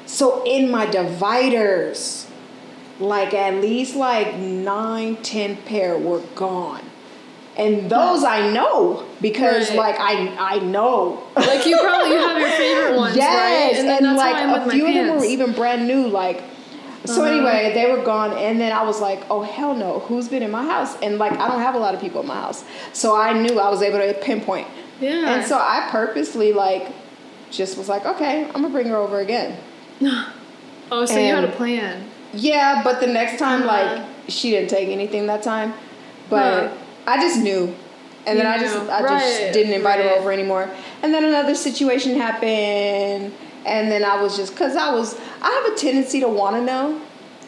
So 0.07 0.45
in 0.45 0.71
my 0.71 0.87
dividers, 0.87 2.27
like 3.01 3.33
at 3.33 3.55
least 3.63 3.97
like 3.97 4.37
nine, 4.37 5.17
ten 5.17 5.57
pair 5.57 5.97
were 5.97 6.21
gone. 6.35 6.83
And 7.57 7.91
those 7.91 8.25
I 8.25 8.51
know 8.51 9.05
because 9.21 9.69
Right. 9.71 9.79
like 9.79 9.97
I 9.99 10.35
I 10.39 10.59
know. 10.61 11.23
Like 11.37 11.67
you 11.67 11.79
probably 11.79 12.13
you 12.13 12.19
have 12.19 12.39
your 12.41 12.49
favorite 12.51 12.97
ones, 12.97 13.15
yes, 13.17 13.77
right? 13.77 13.79
And 13.79 14.05
that's 14.07 14.17
like 14.17 14.37
how 14.37 14.43
I'm 14.45 14.53
with 14.53 14.69
a 14.69 14.71
few 14.71 14.87
of 14.87 14.95
them 14.95 15.07
pants. 15.09 15.21
were 15.21 15.31
even 15.31 15.53
brand 15.53 15.87
new. 15.87 16.07
Like 16.09 16.43
so 17.05 17.23
Uh-huh. 17.25 17.31
anyway, 17.33 17.73
they 17.75 17.91
were 17.91 18.03
gone, 18.05 18.33
and 18.39 18.61
then 18.61 18.73
I 18.73 18.83
was 18.85 19.01
like, 19.01 19.21
"Oh 19.29 19.43
hell 19.43 19.75
no! 19.75 19.99
Who's 20.07 20.29
been 20.29 20.43
in 20.43 20.51
my 20.53 20.65
house?" 20.65 20.97
And 21.03 21.19
like, 21.19 21.33
I 21.33 21.49
don't 21.49 21.61
have 21.61 21.75
a 21.75 21.79
lot 21.79 21.95
of 21.95 22.01
people 22.01 22.21
in 22.23 22.29
my 22.29 22.37
house, 22.41 22.65
so 22.93 23.15
I 23.17 23.33
knew 23.33 23.59
I 23.59 23.69
was 23.71 23.83
able 23.83 23.99
to 23.99 24.15
pinpoint. 24.23 24.69
Yeah. 25.01 25.35
And 25.35 25.45
so 25.45 25.57
I 25.59 25.89
purposely 25.91 26.53
like, 26.53 26.87
just 27.51 27.77
was 27.77 27.89
like, 27.89 28.07
"Okay, 28.07 28.45
I'm 28.45 28.53
gonna 28.53 28.69
bring 28.71 28.87
her 28.87 28.97
over 28.97 29.19
again." 29.21 29.59
oh, 30.91 31.05
so 31.05 31.19
you 31.19 31.35
had 31.35 31.45
a 31.45 31.49
plan. 31.53 32.05
Yeah, 32.33 32.83
but 32.85 33.01
the 33.01 33.07
next 33.09 33.39
time, 33.39 33.63
Uh-huh. 33.65 33.97
like, 33.97 34.07
she 34.29 34.53
didn't 34.53 34.71
take 34.71 34.89
anything 34.89 35.27
that 35.27 35.43
time. 35.43 35.75
But 36.31 36.69
Huh. 36.69 36.75
I 37.07 37.21
just 37.21 37.41
knew. 37.41 37.75
And 38.27 38.39
then 38.39 38.47
I 38.47 38.59
just. 38.59 38.77
I 38.77 39.01
just 39.03 39.41
Right, 39.43 39.53
didn't 39.53 39.73
invite 39.73 39.99
her 40.01 40.07
right. 40.07 40.19
over 40.19 40.31
anymore. 40.33 40.71
And 41.03 41.13
then 41.13 41.25
another 41.25 41.55
situation 41.55 42.17
happened 42.17 43.33
and 43.65 43.91
then 43.91 44.05
I 44.05 44.21
was 44.21 44.37
just 44.37 44.57
cuz 44.57 44.77
I 44.77 44.93
was 44.95 45.17
I 45.41 45.51
have 45.51 45.73
a 45.73 45.77
tendency 45.77 46.21
to 46.21 46.29
want 46.29 46.57
to 46.57 46.63
know. 46.63 47.01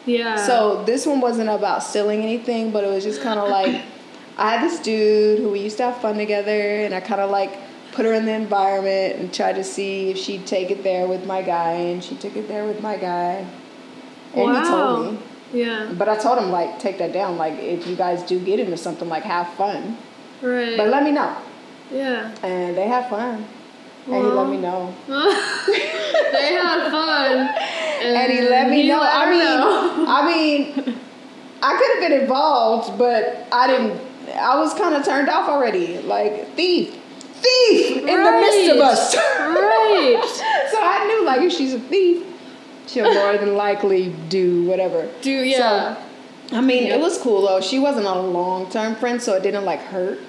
Yeah. 0.05 0.35
So 0.35 0.83
this 0.85 1.05
one 1.05 1.19
wasn't 1.19 1.49
about 1.49 1.83
stealing 1.83 2.21
anything, 2.21 2.71
but 2.71 2.83
it 2.83 2.87
was 2.87 3.03
just 3.03 3.21
kind 3.21 3.39
of 3.39 3.49
like 3.49 3.81
I 4.37 4.51
had 4.51 4.69
this 4.69 4.79
dude 4.79 5.39
who 5.39 5.49
we 5.49 5.59
used 5.61 5.77
to 5.77 5.83
have 5.83 5.97
fun 5.97 6.17
together 6.17 6.83
and 6.83 6.93
I 6.93 6.99
kind 6.99 7.21
of 7.21 7.31
like 7.31 7.57
put 7.93 8.05
her 8.05 8.13
in 8.13 8.25
the 8.25 8.33
environment 8.33 9.15
and 9.15 9.33
tried 9.33 9.55
to 9.55 9.63
see 9.63 10.09
if 10.11 10.17
she'd 10.17 10.45
take 10.45 10.69
it 10.69 10.83
there 10.83 11.07
with 11.07 11.25
my 11.25 11.41
guy 11.41 11.71
and 11.71 12.03
she 12.03 12.15
took 12.15 12.35
it 12.35 12.47
there 12.47 12.65
with 12.65 12.81
my 12.81 12.97
guy. 12.97 13.45
And 14.33 14.43
wow. 14.43 14.59
he 14.61 14.69
told 14.69 15.13
me. 15.13 15.19
Yeah. 15.53 15.93
But 15.97 16.09
I 16.09 16.17
told 16.17 16.39
him 16.39 16.51
like 16.51 16.79
take 16.79 16.97
that 16.99 17.13
down. 17.13 17.37
Like 17.37 17.53
if 17.59 17.87
you 17.87 17.95
guys 17.95 18.23
do 18.23 18.39
get 18.39 18.59
into 18.59 18.77
something, 18.77 19.07
like 19.09 19.23
have 19.23 19.47
fun. 19.53 19.97
Right. 20.41 20.77
But 20.77 20.89
let 20.89 21.03
me 21.03 21.11
know. 21.11 21.35
yeah. 21.91 22.33
And 22.43 22.75
they 22.77 22.87
had 22.87 23.09
fun. 23.09 23.45
And 24.07 24.15
he 24.15 24.21
let 24.21 24.49
me 24.49 24.57
know. 24.57 24.93
they 25.07 26.53
had 26.53 26.91
fun. 26.91 27.37
And, 28.03 28.15
And 28.17 28.31
he 28.33 28.41
let 28.47 28.69
me 28.69 28.81
you 28.83 28.87
know. 28.93 28.99
let 28.99 29.15
I 29.15 29.29
mean, 29.31 29.39
know. 29.39 30.05
I 30.07 30.25
mean, 30.27 30.99
I 31.63 31.77
could 31.77 31.91
have 32.01 32.09
been 32.11 32.21
involved, 32.21 32.97
but 32.99 33.47
I 33.51 33.65
didn't. 33.67 33.99
I 34.35 34.59
was 34.59 34.73
kind 34.75 34.93
of 34.95 35.03
turned 35.05 35.29
off 35.29 35.47
already. 35.49 35.97
Like 35.99 36.49
thief, 36.55 36.93
thief 37.33 37.97
in 37.97 38.05
the 38.23 38.31
midst 38.31 38.71
of 38.75 38.77
us. 38.81 39.15
Right. 39.55 40.21
so 40.71 40.77
I 40.81 41.05
knew 41.07 41.25
like 41.25 41.41
if 41.41 41.53
she's 41.53 41.73
a 41.73 41.79
thief, 41.79 42.23
she'll 42.87 43.13
more 43.13 43.37
than 43.37 43.55
likely 43.55 44.13
do 44.29 44.63
whatever. 44.65 45.09
Do 45.21 45.31
yeah. 45.31 46.01
I 46.51 46.61
mean, 46.61 46.87
Yep. 46.87 46.99
it 46.99 47.01
was 47.01 47.17
cool 47.17 47.41
though. 47.41 47.59
She 47.61 47.79
wasn't 47.79 48.05
a 48.05 48.13
long 48.19 48.69
term 48.69 48.95
friend, 48.95 49.21
so 49.21 49.33
it 49.35 49.43
didn't 49.43 49.65
like 49.65 49.79
hurt. 49.81 50.19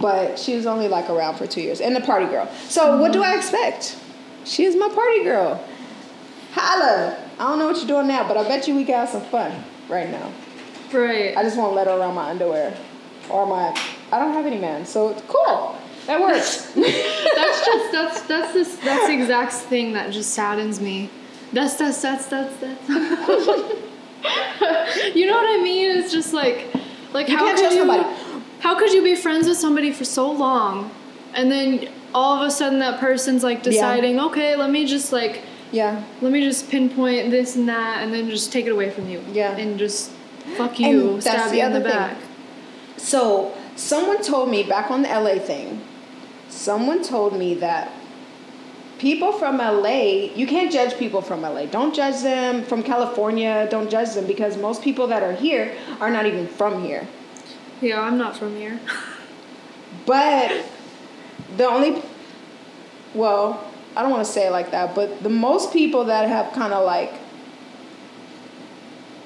But 0.00 0.38
she 0.38 0.56
was 0.56 0.66
only 0.66 0.88
like 0.88 1.08
around 1.08 1.36
for 1.36 1.46
two 1.46 1.60
years 1.62 1.80
and 1.80 1.96
a 1.96 2.00
party 2.00 2.26
girl. 2.26 2.48
So 2.68 2.98
what 2.98 3.12
do 3.12 3.22
I 3.22 3.34
expect? 3.36 3.96
She 4.44 4.64
is 4.64 4.76
my 4.76 4.88
party 4.88 5.22
girl. 5.24 5.62
Holla! 6.52 7.16
I 7.38 7.48
don't 7.48 7.58
know 7.58 7.66
what 7.68 7.76
you're 7.78 7.86
doing 7.86 8.08
now, 8.08 8.26
but 8.26 8.36
I 8.36 8.44
bet 8.46 8.66
you 8.68 8.74
we 8.74 8.84
got 8.84 9.08
some 9.08 9.22
fun 9.22 9.52
right 9.88 10.10
now. 10.10 10.30
right. 10.92 11.36
I 11.36 11.42
just 11.42 11.56
won't 11.56 11.74
let 11.74 11.86
her 11.86 11.94
around 11.94 12.14
my 12.14 12.28
underwear 12.30 12.76
or 13.30 13.46
my. 13.46 13.68
I 14.12 14.18
don't 14.18 14.32
have 14.34 14.46
any 14.46 14.58
man, 14.58 14.84
so 14.84 15.10
it's 15.10 15.22
cool. 15.28 15.76
That 16.06 16.20
works. 16.20 16.72
that's 16.74 17.64
just 17.66 17.92
that's 17.92 18.20
that's 18.22 18.52
this 18.52 18.76
that's 18.78 19.06
the 19.06 19.14
exact 19.14 19.52
thing 19.52 19.92
that 19.92 20.10
just 20.12 20.34
saddens 20.34 20.80
me. 20.80 21.08
That's 21.52 21.74
that's 21.76 22.00
that's 22.02 22.26
that's 22.26 22.56
that's. 22.56 22.88
you 25.14 25.26
know 25.26 25.34
what 25.34 25.60
I 25.60 25.62
mean? 25.62 25.90
It's 25.98 26.12
just 26.12 26.32
like 26.32 26.68
like 27.12 27.28
You 27.28 27.36
how 27.36 27.44
can't 27.44 27.56
could 27.56 27.62
trust 27.62 27.76
you 27.76 27.84
nobody. 27.84 28.42
how 28.60 28.78
could 28.78 28.92
you 28.92 29.02
be 29.02 29.14
friends 29.16 29.48
with 29.48 29.56
somebody 29.56 29.92
for 29.92 30.04
so 30.04 30.30
long, 30.30 30.90
and 31.34 31.50
then 31.50 31.88
all 32.14 32.40
of 32.40 32.46
a 32.46 32.50
sudden 32.50 32.78
that 32.80 33.00
person's 33.00 33.42
like 33.42 33.62
deciding, 33.62 34.18
okay, 34.20 34.56
let 34.56 34.70
me 34.70 34.84
just 34.86 35.12
like 35.12 35.42
yeah. 35.72 36.04
let 36.20 36.32
me 36.32 36.40
just 36.42 36.68
pinpoint 36.70 37.30
this 37.30 37.56
and 37.56 37.68
that, 37.68 38.02
and 38.02 38.12
then 38.12 38.28
just 38.28 38.52
take 38.52 38.66
it 38.66 38.72
away 38.72 38.90
from 38.90 39.08
you. 39.08 39.22
Yeah. 39.32 39.56
And 39.56 39.78
just 39.78 40.10
fuck 40.56 40.78
you, 40.80 41.12
And 41.12 41.22
that's 41.22 41.48
stab 41.50 41.54
you 41.54 41.62
in 41.64 41.72
the 41.72 41.78
other 41.78 41.88
thing. 41.88 41.98
back. 41.98 42.16
So 42.96 43.56
someone 43.76 44.22
told 44.22 44.50
me 44.50 44.62
back 44.62 44.90
on 44.90 45.02
the 45.02 45.08
LA 45.08 45.38
thing, 45.38 45.80
someone 46.48 47.02
told 47.02 47.36
me 47.38 47.54
that 47.54 47.92
people 49.00 49.32
from 49.32 49.56
LA, 49.56 50.28
you 50.36 50.46
can't 50.46 50.70
judge 50.70 50.94
people 50.98 51.22
from 51.22 51.40
LA. 51.40 51.64
Don't 51.64 51.94
judge 51.94 52.22
them 52.22 52.62
from 52.62 52.82
California. 52.82 53.66
Don't 53.70 53.90
judge 53.90 54.14
them 54.14 54.26
because 54.26 54.58
most 54.58 54.82
people 54.82 55.06
that 55.06 55.22
are 55.22 55.32
here 55.32 55.74
are 56.00 56.10
not 56.10 56.26
even 56.26 56.46
from 56.46 56.84
here. 56.84 57.08
Yeah, 57.80 57.98
I'm 58.02 58.18
not 58.18 58.36
from 58.36 58.54
here. 58.56 58.78
But 60.04 60.66
the 61.56 61.66
only, 61.66 62.02
well, 63.14 63.72
I 63.96 64.02
don't 64.02 64.10
want 64.10 64.26
to 64.26 64.30
say 64.30 64.46
it 64.48 64.50
like 64.50 64.70
that, 64.72 64.94
but 64.94 65.22
the 65.22 65.30
most 65.30 65.72
people 65.72 66.04
that 66.04 66.28
have 66.28 66.52
kind 66.52 66.74
of 66.74 66.84
like 66.84 67.14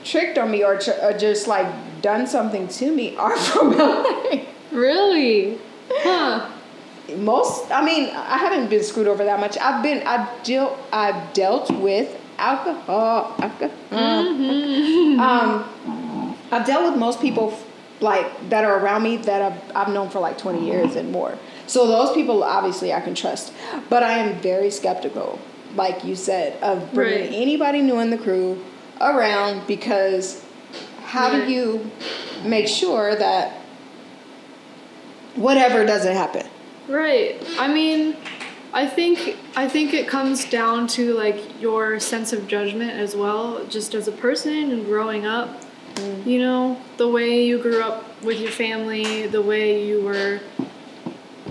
tricked 0.04 0.38
on 0.38 0.52
me 0.52 0.62
or, 0.62 0.78
tr- 0.78 1.02
or 1.02 1.18
just 1.18 1.48
like 1.48 1.66
done 2.00 2.28
something 2.28 2.68
to 2.68 2.92
me 2.94 3.16
are 3.16 3.36
from 3.50 3.76
LA. 3.76 4.44
really? 4.70 5.58
Huh. 5.90 6.48
Most 7.16 7.70
I 7.70 7.84
mean 7.84 8.08
I 8.10 8.38
haven't 8.38 8.68
been 8.70 8.82
screwed 8.82 9.06
over 9.08 9.24
that 9.24 9.40
much. 9.40 9.56
I've 9.58 9.82
been 9.82 10.06
I've 10.06 10.42
dealt 10.42 10.78
I've 10.92 11.32
dealt 11.34 11.70
with 11.70 12.08
alcohol 12.38 13.34
alcohol. 13.38 13.70
Mm-hmm. 13.90 15.20
Um, 15.20 16.36
I've 16.50 16.66
dealt 16.66 16.90
with 16.90 16.98
most 16.98 17.20
people 17.20 17.56
like 18.00 18.50
that 18.50 18.64
are 18.64 18.78
around 18.78 19.02
me 19.02 19.16
that 19.18 19.40
I've, 19.40 19.76
I've 19.76 19.88
known 19.94 20.10
for 20.10 20.18
like 20.18 20.36
20 20.36 20.66
years 20.66 20.96
and 20.96 21.10
more. 21.12 21.38
So 21.66 21.86
those 21.86 22.12
people 22.12 22.42
obviously 22.42 22.92
I 22.92 23.00
can 23.00 23.14
trust, 23.14 23.52
but 23.88 24.02
I 24.02 24.18
am 24.18 24.34
very 24.40 24.70
skeptical, 24.70 25.38
like 25.76 26.04
you 26.04 26.14
said, 26.16 26.60
of 26.62 26.92
bringing 26.92 27.30
Right. 27.30 27.32
anybody 27.32 27.80
new 27.82 27.98
in 28.00 28.10
the 28.10 28.18
crew 28.18 28.62
around 29.00 29.66
because 29.66 30.44
how 31.04 31.30
Right. 31.30 31.46
do 31.46 31.52
you 31.52 31.90
make 32.44 32.66
sure 32.68 33.14
that 33.16 33.52
whatever 35.36 35.84
doesn't 35.84 36.14
happen? 36.14 36.46
Right. 36.88 37.42
I 37.58 37.72
mean, 37.72 38.16
I 38.72 38.86
think 38.86 39.36
I 39.56 39.68
think 39.68 39.94
it 39.94 40.08
comes 40.08 40.44
down 40.44 40.86
to 40.88 41.14
like 41.14 41.60
your 41.60 41.98
sense 42.00 42.32
of 42.32 42.46
judgment 42.48 42.92
as 42.92 43.14
well, 43.16 43.64
just 43.66 43.94
as 43.94 44.08
a 44.08 44.12
person 44.12 44.70
and 44.70 44.84
growing 44.84 45.26
up. 45.26 45.60
You 46.26 46.40
know, 46.40 46.80
the 46.96 47.06
way 47.06 47.44
you 47.44 47.58
grew 47.62 47.80
up 47.80 48.20
with 48.22 48.40
your 48.40 48.50
family, 48.50 49.28
the 49.28 49.40
way 49.40 49.86
you 49.86 50.02
were 50.02 50.40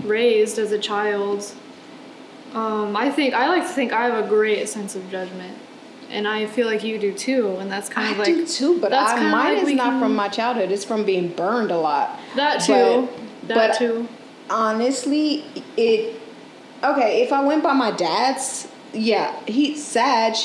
raised 0.02 0.58
as 0.58 0.70
a 0.72 0.78
child. 0.78 1.50
Um, 2.52 2.94
I 2.94 3.10
think 3.10 3.32
I 3.34 3.48
like 3.48 3.62
to 3.62 3.68
think 3.72 3.92
I 3.92 4.04
have 4.04 4.24
a 4.24 4.28
great 4.28 4.68
sense 4.68 4.94
of 4.94 5.10
judgment, 5.10 5.56
and 6.10 6.28
I 6.28 6.44
feel 6.46 6.66
like 6.66 6.84
you 6.84 6.98
do 6.98 7.12
too. 7.14 7.56
And 7.58 7.72
that's 7.72 7.88
kind 7.88 8.08
I 8.08 8.12
of 8.12 8.18
like 8.18 8.26
do 8.26 8.46
too, 8.46 8.78
but 8.80 8.90
that's 8.90 9.12
I, 9.12 9.30
mine 9.30 9.56
like 9.56 9.66
is 9.68 9.72
not 9.72 9.90
can- 9.92 10.00
from 10.00 10.14
my 10.14 10.28
childhood. 10.28 10.70
It's 10.70 10.84
from 10.84 11.04
being 11.04 11.28
burned 11.28 11.70
a 11.70 11.78
lot. 11.78 12.20
that 12.36 12.58
too. 12.58 13.08
but- 13.10 13.48
that 13.48 13.54
but- 13.70 13.78
too. 13.78 14.08
Honestly, 14.50 15.44
it 15.76 16.20
okay. 16.82 17.22
If 17.22 17.32
I 17.32 17.44
went 17.44 17.62
by 17.62 17.72
my 17.72 17.90
dad's, 17.90 18.68
yeah, 18.92 19.34
he's 19.46 19.84
Sag. 19.84 20.36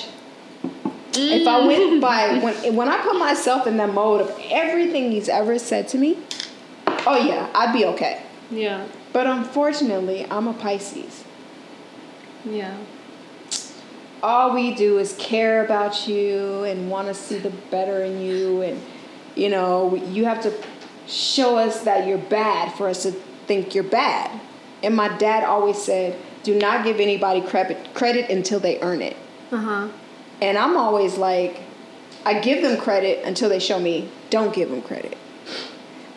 If 1.14 1.48
I 1.48 1.66
went 1.66 1.94
mm. 1.94 2.02
by 2.02 2.40
when 2.44 2.76
when 2.76 2.88
I 2.88 2.98
put 3.02 3.18
myself 3.18 3.68
in 3.68 3.78
that 3.78 3.94
mode 3.94 4.22
of 4.22 4.40
everything 4.50 5.12
he's 5.12 5.30
ever 5.30 5.60
said 5.60 5.88
to 5.90 5.98
me, 5.98 6.18
oh 7.06 7.18
yeah, 7.18 7.50
I'd 7.54 7.74
be 7.74 7.86
okay. 7.86 8.22
Yeah. 8.52 8.88
But 9.12 9.28
unfortunately, 9.28 10.26
I'm 10.30 10.48
a 10.48 10.54
Pisces. 10.54 11.24
Yeah. 12.46 12.78
all 14.22 14.54
we 14.54 14.74
do 14.74 14.98
is 14.98 15.16
care 15.18 15.64
about 15.64 16.08
you 16.08 16.64
and 16.64 16.90
want 16.90 17.08
to 17.08 17.14
see 17.14 17.38
the 17.38 17.50
better 17.70 18.04
in 18.04 18.22
you 18.22 18.62
and 18.62 18.82
you 19.36 19.50
know 19.50 19.96
you 19.96 20.26
have 20.26 20.42
to 20.42 20.54
show 21.08 21.58
us 21.58 21.84
that 21.84 22.08
you're 22.08 22.18
bad 22.18 22.72
for 22.74 22.88
us 22.88 23.04
to 23.04 23.12
think 23.50 23.74
you're 23.76 23.84
bad. 23.84 24.40
And 24.84 24.96
my 24.96 25.10
dad 25.18 25.44
always 25.44 25.78
said 25.82 26.16
do 26.44 26.58
not 26.58 26.86
give 26.86 27.00
anybody 27.02 27.42
credit 27.42 27.94
credit 27.94 28.30
until 28.30 28.60
they 28.62 28.80
earn 28.80 29.02
it. 29.02 29.18
Uh 29.52 29.58
huh. 29.58 29.88
and 30.42 30.58
i'm 30.64 30.78
always 30.78 31.18
like 31.18 31.54
i 32.32 32.40
give 32.48 32.62
them 32.66 32.76
credit 32.80 33.16
until 33.26 33.50
they 33.54 33.60
show 33.60 33.80
me 33.80 33.96
don't 34.30 34.54
give 34.54 34.70
them 34.70 34.82
credit. 34.90 35.18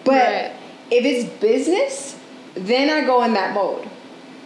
But 0.04 0.12
Right. 0.12 0.52
if 0.90 1.02
it's 1.10 1.24
business 1.40 2.16
then 2.54 2.90
i 2.96 2.98
go 3.06 3.16
in 3.24 3.32
that 3.40 3.54
mode. 3.54 3.88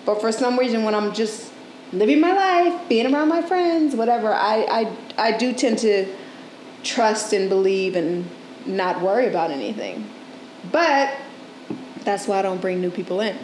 But 0.07 0.21
for 0.23 0.31
some 0.33 0.55
reason 0.63 0.85
when 0.85 0.95
i'm 0.95 1.13
just 1.23 1.53
living 1.93 2.21
my 2.21 2.33
life 2.33 2.89
being 2.89 3.13
around 3.13 3.29
my 3.29 3.43
friends 3.43 3.95
whatever 4.01 4.33
i 4.33 4.57
i, 4.79 4.83
I 5.29 5.37
do 5.37 5.53
tend 5.53 5.79
to 5.81 6.07
trust 6.85 7.33
and 7.33 7.49
believe 7.49 7.97
and 7.97 8.25
not 8.65 9.01
worry 9.03 9.27
about 9.35 9.51
anything. 9.51 10.09
But 10.73 11.11
that's 12.07 12.27
why 12.27 12.39
i 12.39 12.43
don't 12.43 12.61
bring 12.63 12.81
new 12.81 12.91
people 12.91 13.21
in 13.21 13.37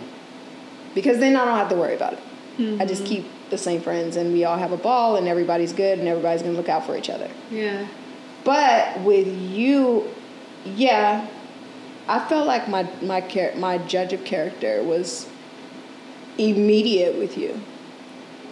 because 0.94 1.18
then 1.18 1.36
i 1.36 1.44
don't 1.44 1.58
have 1.58 1.68
to 1.68 1.76
worry 1.76 1.94
about 1.94 2.14
it 2.14 2.20
i 2.80 2.86
just 2.86 3.02
mm-hmm. 3.04 3.14
keep 3.14 3.26
the 3.50 3.58
same 3.58 3.80
friends 3.82 4.16
and 4.16 4.32
we 4.32 4.44
all 4.44 4.56
have 4.56 4.72
a 4.72 4.76
ball 4.78 5.16
and 5.16 5.28
everybody's 5.28 5.74
good 5.74 5.98
and 5.98 6.08
everybody's 6.08 6.40
going 6.40 6.54
to 6.54 6.58
look 6.58 6.70
out 6.70 6.86
for 6.86 6.96
each 6.96 7.10
other 7.10 7.30
Yeah. 7.50 7.86
but 8.44 9.00
with 9.00 9.28
you, 9.28 10.08
yeah, 10.64 11.26
I 12.08 12.18
felt 12.28 12.46
like 12.46 12.68
my 12.68 12.88
my 13.02 13.20
char- 13.20 13.54
my 13.56 13.78
judge 13.78 14.12
of 14.12 14.24
character 14.24 14.82
was 14.82 15.28
immediate 16.38 17.16
with 17.18 17.36
you. 17.36 17.60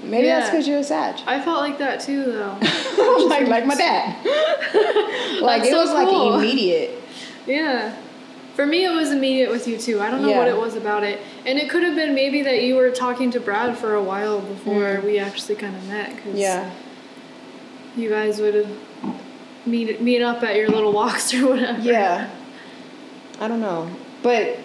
Maybe 0.02 0.26
that's 0.26 0.50
because 0.50 0.66
you're 0.66 0.78
a 0.78 0.84
Sag. 0.84 1.20
I 1.26 1.40
felt 1.40 1.60
like 1.60 1.78
that 1.78 2.00
too, 2.00 2.24
though. 2.24 2.56
like 3.28 3.48
like 3.48 3.66
my 3.66 3.74
dad. 3.74 4.16
like 5.42 5.62
That's 5.62 5.68
it 5.68 5.72
so 5.72 5.80
was 5.80 5.90
cool. 5.90 6.30
like 6.30 6.44
immediate. 6.44 6.90
yeah. 7.46 7.96
For 8.60 8.66
me, 8.66 8.84
it 8.84 8.90
was 8.90 9.10
immediate 9.10 9.50
with 9.50 9.66
you 9.66 9.78
too. 9.78 10.02
I 10.02 10.10
don't 10.10 10.20
know 10.20 10.28
Yeah. 10.28 10.36
what 10.36 10.46
it 10.46 10.54
was 10.54 10.76
about 10.76 11.02
it, 11.02 11.18
and 11.46 11.58
it 11.58 11.70
could 11.70 11.82
have 11.82 11.94
been 11.94 12.14
maybe 12.14 12.42
that 12.42 12.62
you 12.62 12.74
were 12.76 12.90
talking 12.90 13.30
to 13.30 13.40
Brad 13.40 13.78
for 13.78 13.94
a 13.94 14.02
while 14.02 14.40
before 14.40 15.00
we 15.02 15.18
actually 15.18 15.54
kind 15.54 15.74
of 15.74 15.88
met. 15.88 16.10
Cause 16.10 16.34
Mm. 16.34 16.38
Yeah. 16.38 16.70
You 17.96 18.10
guys 18.10 18.38
would 18.38 18.68
meet 19.64 20.02
meet 20.02 20.20
up 20.20 20.42
at 20.42 20.56
your 20.56 20.68
little 20.68 20.92
walks 20.92 21.32
or 21.32 21.46
whatever. 21.52 21.80
Yeah. 21.80 22.28
I 23.40 23.48
don't 23.48 23.62
know. 23.62 23.88
But 24.22 24.58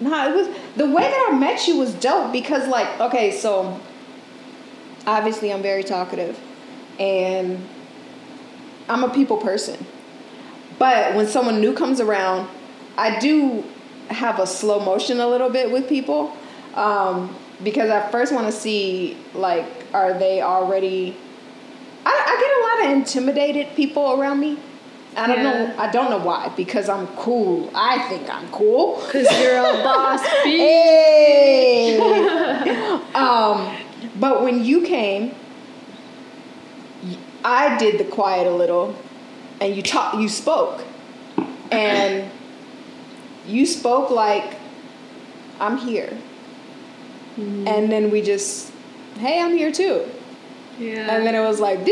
no, 0.00 0.30
it 0.30 0.34
was 0.34 0.48
the 0.78 0.86
way 0.86 1.02
that 1.02 1.28
I 1.30 1.36
met 1.36 1.68
you 1.68 1.76
was 1.76 1.92
dope 1.92 2.32
because 2.32 2.66
like, 2.66 2.98
okay, 2.98 3.30
so 3.30 3.78
obviously 5.06 5.52
I'm 5.52 5.60
very 5.60 5.84
talkative 5.84 6.40
and 6.98 7.62
I'm 8.88 9.04
a 9.04 9.10
people 9.10 9.36
person. 9.36 9.84
But 10.78 11.14
when 11.14 11.26
someone 11.26 11.60
new 11.60 11.74
comes 11.74 12.00
around, 12.00 12.48
I 12.96 13.18
do 13.18 13.64
have 14.08 14.38
a 14.38 14.46
slow 14.46 14.80
motion 14.80 15.20
a 15.20 15.26
little 15.26 15.50
bit 15.50 15.70
with 15.70 15.88
people. 15.88 16.36
Um, 16.74 17.36
because 17.62 17.90
I 17.90 18.08
first 18.10 18.32
want 18.32 18.46
to 18.46 18.52
see 18.52 19.16
like 19.34 19.66
are 19.92 20.14
they 20.18 20.40
already 20.40 21.16
I, 22.04 22.10
I 22.10 22.40
get 22.40 22.50
a 22.50 22.60
lot 22.62 22.92
of 22.92 22.98
intimidated 22.98 23.76
people 23.76 24.18
around 24.18 24.40
me. 24.40 24.58
I 25.16 25.26
don't 25.26 25.42
know. 25.42 25.74
I 25.76 25.90
don't 25.90 26.08
know 26.08 26.24
why. 26.24 26.48
Because 26.56 26.88
I'm 26.88 27.08
cool. 27.08 27.68
I 27.74 27.98
think 28.08 28.32
I'm 28.32 28.48
cool. 28.50 28.96
Cause 29.10 29.26
you're 29.40 29.58
a 29.58 29.62
boss 29.84 30.22
bitch. 30.22 30.56
Hey. 30.56 31.98
um, 33.14 33.76
but 34.18 34.42
when 34.42 34.64
you 34.64 34.82
came, 34.86 35.34
I 37.44 37.76
did 37.76 37.98
the 37.98 38.04
quiet 38.04 38.46
a 38.46 38.50
little, 38.50 38.94
and 39.60 39.74
you 39.74 39.82
talk. 39.82 40.14
You 40.14 40.28
spoke, 40.28 40.84
and 41.72 42.30
you 43.50 43.66
spoke 43.66 44.10
like, 44.10 44.56
"I'm 45.60 45.76
here," 45.76 46.16
mm-hmm. 47.36 47.66
and 47.68 47.90
then 47.90 48.10
we 48.10 48.22
just, 48.22 48.72
"Hey, 49.18 49.40
I'm 49.42 49.56
here 49.56 49.72
too," 49.72 50.04
Yeah. 50.78 51.14
and 51.14 51.26
then 51.26 51.34
it 51.34 51.40
was 51.40 51.60
like. 51.60 51.80
it 51.84 51.90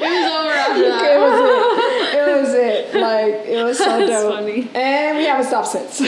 was 0.00 0.32
over 0.32 0.52
after 0.52 0.88
that. 0.88 1.04
it 1.04 1.20
was 1.20 1.40
it. 1.40 2.18
It 2.18 2.40
was 2.40 2.54
it. 2.54 2.94
Like 2.94 3.34
it 3.46 3.62
was 3.64 3.78
so 3.78 4.06
dope. 4.06 4.34
funny. 4.34 4.68
And 4.74 5.18
we 5.18 5.24
haven't 5.26 5.46
stopped 5.46 5.68
since. 5.68 6.00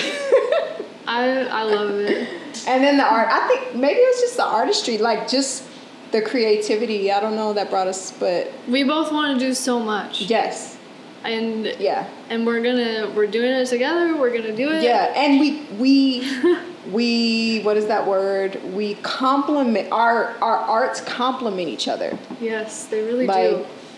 I 1.06 1.46
I 1.50 1.62
love 1.64 1.90
it. 1.90 2.28
and 2.66 2.82
then 2.84 2.96
the 2.96 3.04
art. 3.04 3.28
I 3.30 3.46
think 3.48 3.74
maybe 3.74 3.98
it 3.98 4.08
was 4.14 4.20
just 4.20 4.36
the 4.36 4.44
artistry, 4.44 4.98
like 4.98 5.28
just 5.28 5.64
the 6.12 6.22
creativity. 6.22 7.10
I 7.12 7.20
don't 7.20 7.36
know 7.36 7.52
that 7.54 7.70
brought 7.70 7.88
us, 7.88 8.12
but 8.12 8.50
We 8.68 8.84
both 8.84 9.10
want 9.12 9.38
to 9.38 9.44
do 9.46 9.52
so 9.54 9.78
much, 9.80 10.20
yes, 10.22 10.76
and 11.24 11.66
yeah, 11.78 12.08
and 12.30 12.46
we're 12.46 12.62
gonna 12.62 13.10
we're 13.14 13.26
doing 13.26 13.50
it 13.52 13.66
together. 13.66 14.16
We're 14.16 14.30
gonna 14.36 14.54
do 14.54 14.70
it. 14.70 14.82
yeah. 14.82 15.12
And 15.16 15.38
we 15.40 15.62
we 15.78 16.58
we 16.92 17.62
what 17.62 17.76
is 17.76 17.86
that 17.86 18.06
word? 18.06 18.60
We 18.74 18.94
complement 18.96 19.90
our 19.92 20.36
our 20.40 20.56
arts 20.56 21.00
complement 21.00 21.68
each 21.68 21.88
other. 21.88 22.18
Yes, 22.40 22.86
they 22.86 23.02
really 23.02 23.26
like 23.26 23.50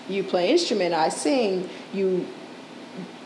do. 0.08 0.14
you 0.14 0.22
play 0.24 0.50
instrument, 0.50 0.94
I 0.94 1.08
sing, 1.08 1.68
you 1.92 2.26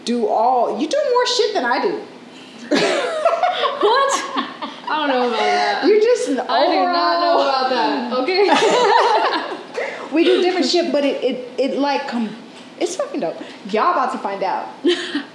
do 0.04 0.26
all 0.28 0.80
you 0.80 0.88
do 0.88 1.00
more 1.12 1.26
shit 1.26 1.54
than 1.54 1.64
I 1.64 1.82
do. 1.82 2.02
What? 3.80 4.12
I 4.90 4.96
don't 4.96 5.08
know 5.08 5.28
about 5.28 5.38
that. 5.38 5.84
you're 5.86 6.00
just 6.00 6.28
an 6.28 6.40
I 6.40 6.66
do 6.66 6.74
not 6.74 7.20
know 7.20 7.42
about 7.42 7.70
that. 7.70 8.12
Okay. 8.22 9.54
We 10.14 10.24
do 10.24 10.40
different 10.40 10.66
shit, 10.66 10.90
but 10.90 11.04
it 11.04 11.22
it, 11.22 11.48
it 11.58 11.78
like 11.78 12.08
come 12.08 12.34
it's 12.80 12.96
fucking 12.96 13.20
dope. 13.20 13.36
Y'all 13.70 13.92
about 13.92 14.12
to 14.12 14.18
find 14.18 14.42
out. 14.42 14.68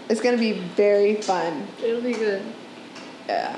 it's 0.10 0.22
gonna 0.22 0.38
be 0.38 0.54
very 0.54 1.16
fun. 1.16 1.68
It'll 1.84 2.02
be 2.02 2.14
good. 2.14 2.42
Yeah. 3.28 3.56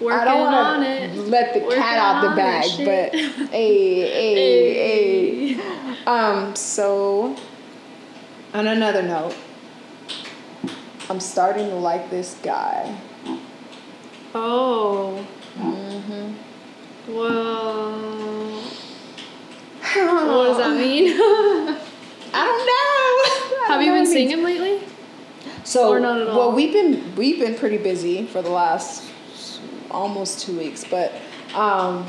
Working 0.00 0.20
I 0.20 0.24
don't 0.24 0.46
on 0.46 0.52
want 0.52 0.82
it. 0.84 1.14
to 1.14 1.22
let 1.22 1.54
the 1.54 1.60
Working 1.60 1.78
cat 1.82 1.98
out 1.98 2.30
the 2.30 2.36
bag, 2.36 2.64
but 2.78 3.14
hey, 3.50 4.00
hey, 4.00 5.54
hey. 5.54 5.60
Um, 6.06 6.54
so 6.54 7.36
on 8.54 8.66
another 8.66 9.02
note, 9.02 9.34
I'm 11.10 11.20
starting 11.20 11.68
to 11.70 11.74
like 11.74 12.10
this 12.10 12.38
guy. 12.42 12.96
Oh. 14.34 15.26
Mm-hmm. 15.56 17.14
Well. 17.14 18.62
What 19.98 20.44
does 20.48 20.58
that 20.58 20.76
mean? 20.76 21.14
I 22.34 22.44
don't 22.44 22.66
know. 22.66 23.64
I 23.64 23.66
Have 23.68 23.78
don't 23.78 23.84
you 23.84 23.92
know 23.92 23.97
been 24.12 24.28
singing 24.28 24.44
lately? 24.44 24.80
So 25.64 25.88
Or 25.90 26.00
not 26.00 26.20
at 26.20 26.28
all? 26.28 26.36
well, 26.38 26.52
we've 26.52 26.72
been 26.72 27.14
we've 27.16 27.38
been 27.38 27.54
pretty 27.54 27.78
busy 27.78 28.26
for 28.26 28.42
the 28.42 28.50
last 28.50 29.04
almost 29.90 30.40
two 30.40 30.58
weeks, 30.58 30.84
but 30.88 31.12
um, 31.54 32.06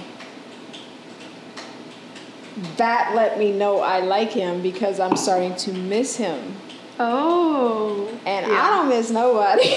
that 2.78 3.14
let 3.16 3.38
me 3.40 3.52
know 3.52 3.80
I 3.80 4.00
like 4.00 4.32
him 4.32 4.62
because 4.62 5.00
I'm 5.00 5.16
starting 5.16 5.56
to 5.58 5.74
miss 5.74 6.16
him, 6.18 6.56
Oh. 7.00 8.08
and 8.26 8.48
Yeah. 8.48 8.62
I 8.62 8.70
don't 8.78 8.90
miss 8.90 9.10
nobody. 9.12 9.64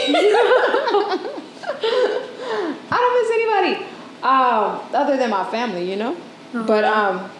I 1.84 2.96
don't 2.98 3.14
miss 3.20 3.30
anybody 3.32 3.86
um, 4.22 4.80
other 4.94 5.16
than 5.16 5.30
my 5.30 5.44
family, 5.50 5.88
you 5.88 5.96
know. 5.96 6.12
Uh-huh. 6.14 6.64
But 6.66 6.84
um, 6.84 7.30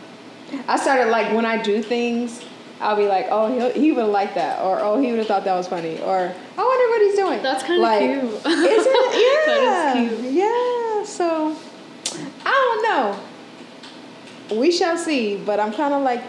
I 0.69 0.77
started 0.77 1.11
like 1.11 1.35
when 1.35 1.45
I 1.47 1.61
do 1.63 1.83
things. 1.83 2.45
I'll 2.83 2.97
be 2.97 3.07
like, 3.07 3.29
oh, 3.31 3.47
he 3.47 3.81
he 3.81 3.93
would 3.93 4.03
have 4.03 4.11
liked 4.11 4.35
that, 4.35 4.61
or 4.61 4.81
oh, 4.81 5.01
he 5.01 5.11
would 5.11 5.19
have 5.19 5.29
thought 5.29 5.45
that 5.45 5.55
was 5.55 5.69
funny, 5.69 6.01
or 6.01 6.19
I 6.19 6.63
wonder 6.63 6.87
what 6.91 7.03
he's 7.03 7.15
doing. 7.15 7.43
That's 7.43 7.63
kinda 7.63 7.81
like, 7.81 8.01
cute. 8.01 8.25
Is 8.47 8.87
it? 8.87 9.15
Yeah. 9.15 9.33
That 9.63 9.97
is 9.97 10.21
cute. 10.21 10.33
Yeah. 10.33 11.05
So 11.05 11.57
I 12.45 12.51
don't 12.51 12.83
know. 14.51 14.59
We 14.61 14.73
shall 14.73 14.99
see, 14.99 15.37
but 15.37 15.61
I'm 15.61 15.73
kind 15.73 15.95
of 15.95 16.03
like, 16.03 16.23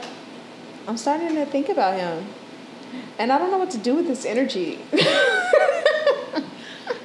I'm 0.88 0.98
starting 0.98 1.36
to 1.36 1.46
think 1.46 1.70
about 1.70 2.00
him, 2.00 2.26
and 3.18 3.32
I 3.32 3.38
don't 3.38 3.52
know 3.52 3.58
what 3.58 3.72
to 3.72 3.78
do 3.78 3.96
with 3.96 4.08
this 4.08 4.26
energy. 4.26 4.80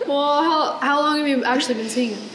Well, 0.08 0.42
how 0.42 0.78
how 0.78 1.00
long 1.00 1.18
have 1.18 1.28
you 1.28 1.44
actually 1.44 1.74
been 1.74 1.90
seeing 1.90 2.14
him? 2.14 2.30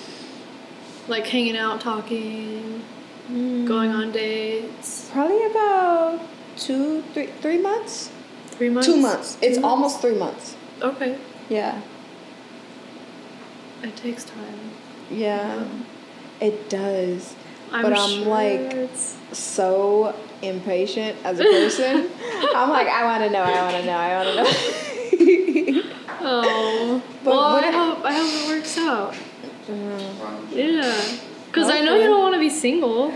Like 1.07 1.25
hanging 1.25 1.57
out, 1.57 1.81
talking, 1.81 2.83
mm. 3.27 3.67
going 3.67 3.89
on 3.89 4.11
dates. 4.11 5.09
Probably 5.11 5.43
about 5.47 6.21
two, 6.57 7.01
three, 7.13 7.27
three 7.41 7.57
months. 7.57 8.09
Three 8.47 8.69
months. 8.69 8.87
Two 8.87 8.97
months. 8.97 9.37
It's 9.41 9.57
almost 9.57 10.01
three 10.01 10.15
months. 10.15 10.55
Okay. 10.81 11.17
Yeah. 11.49 11.81
It 13.83 13.95
takes 13.95 14.23
time. 14.23 14.71
Yeah. 15.09 15.65
It 16.39 16.69
does. 16.69 17.35
I'm 17.71 17.81
But 17.83 17.93
I'm 17.97 18.09
sure 18.09 18.25
like- 18.27 18.59
it's- 18.73 19.17
so 19.31 20.13
impatient 20.43 21.17
as 21.23 21.39
a 21.39 21.43
person. 21.43 22.09
I'm 22.55 22.69
like, 22.69 22.87
I 22.87 23.03
want 23.03 23.23
to 23.23 23.29
know, 23.31 23.41
I 23.41 23.61
want 23.63 23.75
to 23.77 23.85
know, 23.85 23.97
I 23.97 24.23
want 24.23 24.29
to 24.29 24.43
know. 24.43 25.83
Oh. 26.25 27.01
But 27.21 27.29
well, 27.31 27.55
I 27.57 27.69
hope 27.69 28.05
I 28.05 28.13
hope 28.13 28.29
it 28.31 28.47
works 28.57 28.77
out. 28.77 29.13
Mm. 29.67 30.47
Yeah. 30.51 31.17
Because 31.47 31.69
I 31.69 31.81
know 31.81 31.95
you 31.95 32.03
don't 32.05 32.21
want 32.21 32.33
to 32.35 32.39
be 32.39 32.49
single. 32.49 33.11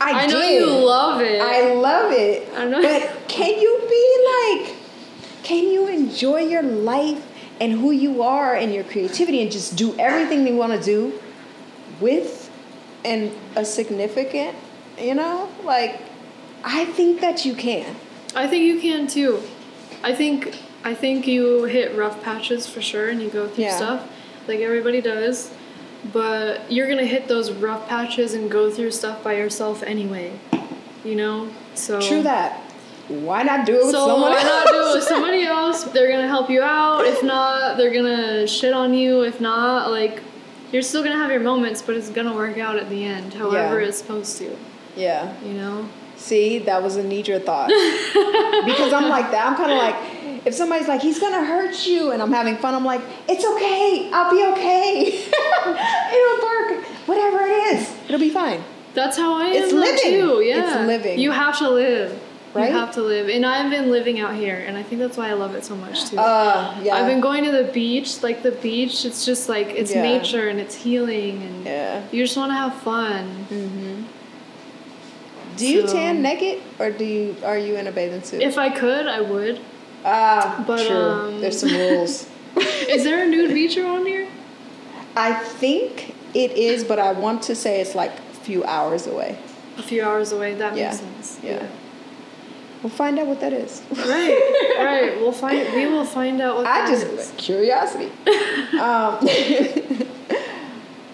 I, 0.00 0.24
I, 0.24 0.26
know 0.26 0.40
did. 0.40 0.60
you 0.60 0.66
love 0.66 1.20
it. 1.20 1.40
I 1.40 1.74
love 1.74 2.12
it. 2.12 2.48
I 2.56 2.64
know. 2.66 2.80
But 2.80 3.18
can 3.28 3.58
you 3.60 3.86
be 3.88 4.62
like, 4.64 4.76
can 5.42 5.64
you 5.64 5.86
enjoy 5.88 6.40
your 6.40 6.62
life 6.62 7.26
and 7.60 7.72
who 7.72 7.90
you 7.90 8.22
are 8.22 8.54
and 8.54 8.72
your 8.72 8.84
creativity 8.84 9.42
and 9.42 9.52
just 9.52 9.76
do 9.76 9.98
everything 9.98 10.46
you 10.46 10.56
want 10.56 10.72
to 10.72 10.82
do 10.82 11.20
with 12.00 12.50
and 13.04 13.30
a 13.56 13.64
significant, 13.64 14.56
you 14.98 15.14
know? 15.14 15.48
Like, 15.64 16.00
I 16.64 16.86
think 16.86 17.20
that 17.20 17.44
you 17.44 17.54
can. 17.54 17.96
I 18.34 18.46
think 18.46 18.64
you 18.64 18.80
can 18.80 19.06
too. 19.06 19.42
I 20.02 20.14
think 20.14 20.56
I 20.82 20.94
think 20.94 21.26
you 21.26 21.64
hit 21.64 21.94
rough 21.94 22.22
patches 22.22 22.66
for 22.66 22.80
sure, 22.80 23.08
and 23.10 23.20
you 23.20 23.28
go 23.28 23.48
through 23.48 23.64
Yeah. 23.64 23.76
stuff 23.76 24.10
like 24.48 24.60
everybody 24.60 25.00
does. 25.02 25.52
But 26.12 26.70
you're 26.72 26.88
gonna 26.88 27.04
hit 27.04 27.28
those 27.28 27.50
rough 27.52 27.88
patches 27.88 28.34
and 28.34 28.50
go 28.50 28.70
through 28.70 28.90
stuff 28.92 29.22
by 29.22 29.34
yourself 29.36 29.82
anyway. 29.82 30.38
You 31.04 31.14
know. 31.16 31.50
So 31.74 32.00
True 32.00 32.22
that. 32.22 32.60
Why 33.08 33.42
not 33.42 33.66
do 33.66 33.74
it 33.74 33.82
with 33.86 33.90
So 33.92 34.06
someone 34.06 34.30
why 34.30 34.36
else? 34.40 34.44
not 34.44 34.66
do 34.68 34.74
it 34.90 34.94
with 34.94 35.04
somebody 35.08 35.42
else? 35.42 35.84
They're 35.84 36.10
gonna 36.10 36.28
help 36.28 36.48
you 36.48 36.62
out. 36.62 37.04
If 37.06 37.22
not, 37.22 37.76
they're 37.76 37.92
gonna 37.92 38.46
shit 38.46 38.72
on 38.72 38.94
you. 38.94 39.22
If 39.22 39.40
not, 39.40 39.90
like 39.90 40.22
you're 40.72 40.82
still 40.82 41.02
gonna 41.02 41.16
have 41.18 41.30
your 41.30 41.40
moments, 41.40 41.82
but 41.82 41.96
it's 41.96 42.08
gonna 42.10 42.34
work 42.34 42.56
out 42.58 42.76
at 42.76 42.88
the 42.88 43.04
end, 43.04 43.34
however 43.34 43.80
Yeah. 43.80 43.88
it's 43.88 43.98
supposed 43.98 44.38
to. 44.38 44.56
yeah. 44.96 45.34
You 45.44 45.52
know. 45.54 45.88
See, 46.16 46.58
that 46.60 46.82
was 46.82 46.96
a 46.96 47.02
knee-jerk 47.02 47.44
thought. 47.46 47.68
because 48.66 48.92
I'm 48.92 49.08
like 49.08 49.30
that. 49.30 49.46
I'm 49.46 49.56
kind 49.56 49.72
of 49.72 49.78
like, 49.78 50.19
if 50.44 50.54
somebody's 50.54 50.88
like, 50.88 51.02
he's 51.02 51.18
gonna 51.18 51.44
hurt 51.44 51.86
you, 51.86 52.12
and 52.12 52.22
I'm 52.22 52.32
having 52.32 52.56
fun, 52.56 52.74
I'm 52.74 52.84
like, 52.84 53.02
it's 53.28 53.44
okay. 53.44 54.10
I'll 54.12 54.30
be 54.30 54.44
okay. 54.52 55.06
It'll 56.14 56.42
work. 56.42 56.84
Whatever 57.06 57.38
it 57.44 57.74
is, 57.74 57.94
it'll 58.06 58.20
be 58.20 58.30
fine. 58.30 58.62
That's 58.94 59.16
how 59.16 59.34
I 59.34 59.46
am 59.46 59.62
It's 59.62 59.72
living. 59.72 60.00
too. 60.20 60.40
Yeah, 60.42 60.78
It's 60.78 60.86
living. 60.86 61.18
You 61.18 61.30
have 61.30 61.58
to 61.58 61.70
live. 61.70 62.20
Right? 62.52 62.68
You 62.72 62.76
have 62.78 62.92
to 62.94 63.02
live, 63.02 63.28
and 63.28 63.46
I've 63.46 63.70
been 63.70 63.92
living 63.92 64.18
out 64.18 64.34
here, 64.34 64.56
and 64.66 64.76
I 64.76 64.82
think 64.82 65.00
that's 65.00 65.16
why 65.16 65.28
I 65.30 65.34
love 65.34 65.54
it 65.54 65.64
so 65.64 65.76
much 65.76 66.06
too. 66.10 66.18
Uh, 66.18 66.76
yeah. 66.82 66.96
I've 66.96 67.06
been 67.06 67.20
going 67.20 67.44
to 67.44 67.52
the 67.52 67.70
beach. 67.72 68.24
Like 68.24 68.42
the 68.42 68.50
beach, 68.50 69.04
it's 69.04 69.24
just 69.24 69.48
like 69.48 69.68
it's 69.68 69.92
Yeah. 69.94 70.02
nature 70.02 70.48
and 70.48 70.58
it's 70.58 70.74
healing, 70.74 71.42
and 71.44 71.64
Yeah. 71.64 72.02
you 72.10 72.24
just 72.24 72.36
want 72.36 72.50
to 72.50 72.54
have 72.56 72.74
fun. 72.82 73.46
Mm-hmm. 73.50 74.02
Do 75.58 75.66
you 75.68 75.86
So- 75.86 75.92
tan 75.92 76.22
naked, 76.22 76.60
or 76.80 76.90
do 76.90 77.04
you 77.04 77.36
are 77.44 77.56
you 77.58 77.76
in 77.76 77.86
a 77.86 77.92
bathing 77.92 78.22
suit? 78.24 78.42
If 78.42 78.58
I 78.58 78.68
could, 78.70 79.06
I 79.06 79.20
would. 79.20 79.60
Ah, 80.04 80.64
but, 80.66 80.86
true. 80.86 80.96
um, 80.96 81.40
There's 81.40 81.60
some 81.60 81.70
rules. 81.72 82.28
Is 82.88 83.04
there 83.04 83.22
a 83.24 83.26
nude 83.28 83.52
feature 83.52 83.86
on 83.86 84.04
here? 84.06 84.28
I 85.16 85.32
think 85.34 86.14
it 86.34 86.52
is, 86.52 86.84
but 86.84 86.98
I 86.98 87.12
want 87.12 87.42
to 87.44 87.54
say 87.54 87.80
it's 87.80 87.94
like 87.94 88.12
a 88.12 88.34
few 88.42 88.64
hours 88.64 89.06
away. 89.06 89.38
A 89.78 89.82
few 89.82 90.02
hours 90.04 90.32
away. 90.32 90.54
That 90.54 90.76
Yeah. 90.76 90.90
makes 90.90 91.00
sense. 91.00 91.40
Yeah. 91.42 91.66
We'll 92.82 92.90
find 92.90 93.18
out 93.18 93.26
what 93.26 93.40
that 93.40 93.52
is. 93.52 93.82
Right. 93.90 94.76
right. 94.78 95.16
We'll 95.20 95.32
find. 95.32 95.72
We 95.74 95.86
will 95.86 96.06
find 96.06 96.40
out 96.40 96.56
what 96.56 96.66
I 96.66 96.86
just 96.90 97.06
is. 97.06 97.32
curiosity. 97.36 98.10
um, 98.80 99.18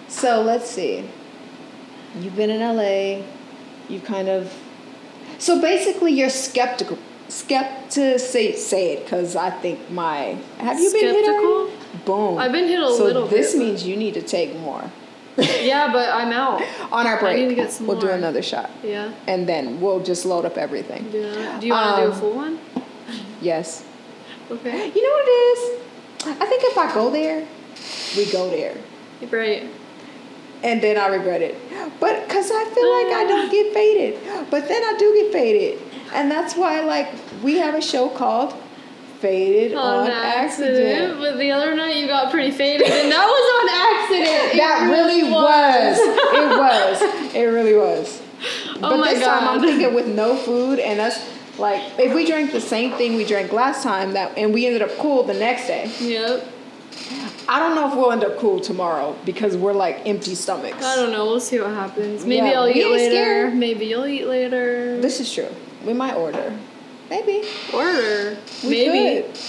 so 0.07 0.41
let's 0.41 0.69
see. 0.69 1.03
You've 2.21 2.35
been 2.35 2.49
in 2.49 2.61
LA. 2.61 3.25
You 3.89 3.99
kind 3.99 4.29
of. 4.29 4.53
So 5.39 5.61
basically, 5.61 6.13
you're 6.13 6.29
skeptical. 6.29 6.97
Skeptic 7.29 8.19
say 8.19 8.93
it 8.93 9.03
because 9.03 9.35
I 9.35 9.49
think 9.49 9.89
my 9.91 10.37
have 10.59 10.79
you 10.79 10.91
been 10.91 11.01
hit 11.13 11.25
Skeptical? 11.25 11.53
already? 11.53 11.73
Boom. 12.05 12.37
I've 12.37 12.51
been 12.51 12.67
hit 12.67 12.79
a 12.79 12.87
so 12.95 13.03
little 13.03 13.27
this 13.27 13.53
bit, 13.53 13.59
means 13.59 13.85
you 13.85 13.95
need 13.97 14.13
to 14.15 14.21
take 14.21 14.55
more. 14.57 14.83
Yeah, 15.37 15.91
but 15.91 16.09
I'm 16.09 16.31
out. 16.31 16.61
On 16.91 17.05
our 17.05 17.17
I 17.17 17.19
break, 17.19 17.37
need 17.43 17.49
to 17.49 17.55
get 17.55 17.71
some 17.71 17.85
we'll 17.87 17.99
do 17.99 18.09
another 18.09 18.41
shot, 18.41 18.71
Yeah. 18.83 19.11
and 19.27 19.47
then 19.47 19.79
we'll 19.81 19.99
just 20.01 20.25
load 20.25 20.45
up 20.45 20.57
everything. 20.57 21.03
Do, 21.11 21.21
do 21.59 21.67
you 21.67 21.73
want 21.73 21.95
to 21.97 22.01
do 22.03 22.07
a 22.09 22.11
Um, 22.13 22.19
full 22.19 22.33
one? 22.33 22.59
Yes. 23.41 23.85
Okay. 24.49 24.91
You 24.95 25.03
know 25.03 25.13
what 25.19 25.25
it 25.27 25.31
is? 25.51 25.81
I 26.41 26.45
think 26.47 26.63
if 26.65 26.77
I 26.77 26.91
go 26.93 27.11
there, 27.11 27.45
we 28.17 28.25
go 28.31 28.49
there. 28.49 28.75
Right. 29.29 29.69
and 30.63 30.81
then 30.81 30.97
I 30.97 31.07
regret 31.07 31.41
it. 31.43 31.55
But 31.99 32.27
because 32.27 32.49
I 32.51 32.63
feel 32.73 32.89
like 32.97 33.13
I 33.21 33.25
don't 33.27 33.51
get 33.51 33.73
faded, 33.73 34.19
but 34.49 34.67
then 34.67 34.81
I 34.83 34.95
do 34.97 35.13
get 35.21 35.31
faded, 35.31 35.79
and 36.13 36.29
that's 36.31 36.55
why 36.55 36.81
like 36.81 37.07
we 37.43 37.57
have 37.57 37.75
a 37.75 37.81
show 37.81 38.09
called 38.09 38.53
"Faded 39.19 39.75
on, 39.75 40.09
Accident." 40.09 41.19
But 41.19 41.37
the 41.37 41.51
other 41.51 41.75
night 41.75 41.97
you 41.97 42.07
got 42.07 42.31
pretty 42.31 42.51
faded, 42.51 42.87
and 42.87 43.11
that 43.11 43.25
was 43.25 43.45
on 43.57 43.69
accident. 44.21 44.53
It 44.53 44.57
That 44.57 44.89
really 44.91 45.23
was. 45.31 45.97
it 46.33 46.57
was. 46.57 47.35
It 47.35 47.43
really 47.45 47.75
was. 47.75 48.21
Oh 48.75 48.79
but 48.81 48.97
my 48.97 49.13
this 49.13 49.23
time 49.23 49.47
I'm 49.47 49.61
thinking 49.61 49.93
with 49.95 50.07
no 50.07 50.35
food 50.35 50.77
and 50.79 50.99
us 50.99 51.19
like 51.57 51.81
if 51.97 52.13
we 52.13 52.27
drank 52.27 52.51
the 52.51 52.61
same 52.61 52.91
thing 52.93 53.15
we 53.15 53.25
drank 53.25 53.51
last 53.51 53.81
time 53.81 54.13
that 54.13 54.37
and 54.37 54.53
we 54.53 54.67
ended 54.67 54.83
up 54.83 54.91
cool 54.99 55.23
the 55.23 55.33
next 55.33 55.65
day. 55.67 55.91
Yep. 55.99 56.45
I 57.49 57.59
don't 57.59 57.75
know 57.75 57.89
if 57.89 57.95
we'll 57.95 58.11
end 58.11 58.23
up 58.23 58.37
cool 58.37 58.59
tomorrow 58.59 59.15
because 59.25 59.55
we're 59.55 59.73
like 59.73 60.05
empty 60.05 60.35
stomachs. 60.35 60.83
I 60.85 60.95
don't 60.97 61.11
know. 61.11 61.25
We'll 61.25 61.39
see 61.39 61.59
what 61.59 61.69
happens. 61.71 62.25
Maybe 62.25 62.47
Yeah, 62.47 62.59
I'll 62.61 62.67
eat 62.67 62.85
later. 62.85 63.11
scared. 63.11 63.55
Maybe 63.55 63.85
you'll 63.85 64.05
eat 64.05 64.27
later. 64.27 64.99
This 65.01 65.19
is 65.19 65.33
true. 65.33 65.49
We 65.87 65.93
might 65.93 66.15
order. 66.15 66.53
Maybe. 67.09 67.47
order. 67.73 68.37
We 68.61 68.69
Maybe. 68.89 69.21
could. 69.23 69.39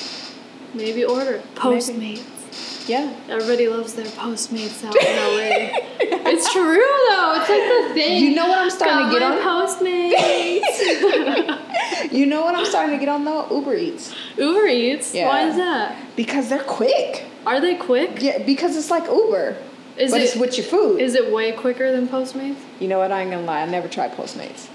Maybe 0.73 1.05
order. 1.05 1.43
Postmates. 1.57 2.89
Yeah. 2.89 3.13
Everybody 3.29 3.67
loves 3.69 3.95
their 3.95 4.07
Postmates 4.07 4.85
out 4.85 4.95
in 4.95 5.17
LA. 5.17 5.71
it's 6.31 6.53
true 6.53 6.77
though. 7.11 7.35
It's 7.41 7.51
like 7.51 7.89
the 7.89 7.95
thing. 7.95 8.23
You 8.23 8.37
know 8.37 8.47
what 8.47 8.59
I'm 8.59 8.71
starting 8.71 9.09
Got 9.09 9.13
to 9.13 9.19
get 9.19 9.23
on? 9.23 9.39
Postmates. 9.69 11.65
You 12.13 12.27
know 12.27 12.43
what 12.43 12.55
I'm 12.55 12.65
starting 12.65 12.95
to 12.95 13.05
get 13.05 13.09
on 13.09 13.25
though? 13.25 13.49
Uber 13.51 13.75
Eats. 13.75 14.15
Uber 14.37 14.67
Eats. 14.67 15.13
Yeah. 15.15 15.27
Why 15.29 15.49
is 15.49 15.57
that? 15.57 15.97
Because 16.17 16.49
they're 16.49 16.63
quick. 16.63 17.25
Are 17.45 17.61
they 17.61 17.75
quick? 17.75 18.23
Yeah, 18.23 18.39
because 18.45 18.77
it's 18.77 18.91
like 18.91 19.05
Uber. 19.11 19.57
Is 19.97 20.13
but 20.13 20.21
it 20.21 20.25
it's 20.25 20.37
with 20.37 20.57
your 20.57 20.67
food. 20.67 21.01
is 21.01 21.15
it 21.17 21.33
way 21.33 21.51
quicker 21.53 21.91
than 21.91 22.07
Postmates? 22.07 22.57
you 22.79 22.87
know 22.87 22.99
what? 22.99 23.11
I 23.11 23.23
ain't 23.23 23.33
gonna 23.33 23.45
lie. 23.45 23.63
I 23.63 23.67
never 23.67 23.89
tried 23.89 24.13
Postmates. 24.13 24.69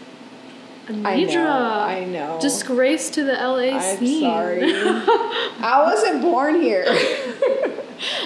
I 0.87 1.23
know. 1.23 1.49
I 1.49 2.03
know. 2.05 2.39
Disgrace 2.41 3.09
to 3.11 3.23
the 3.23 3.33
LA 3.33 3.77
I'm 3.77 3.97
scene. 3.97 4.21
sorry. 4.21 4.61
I 4.65 5.81
wasn't 5.85 6.21
born 6.21 6.61
here. 6.61 6.83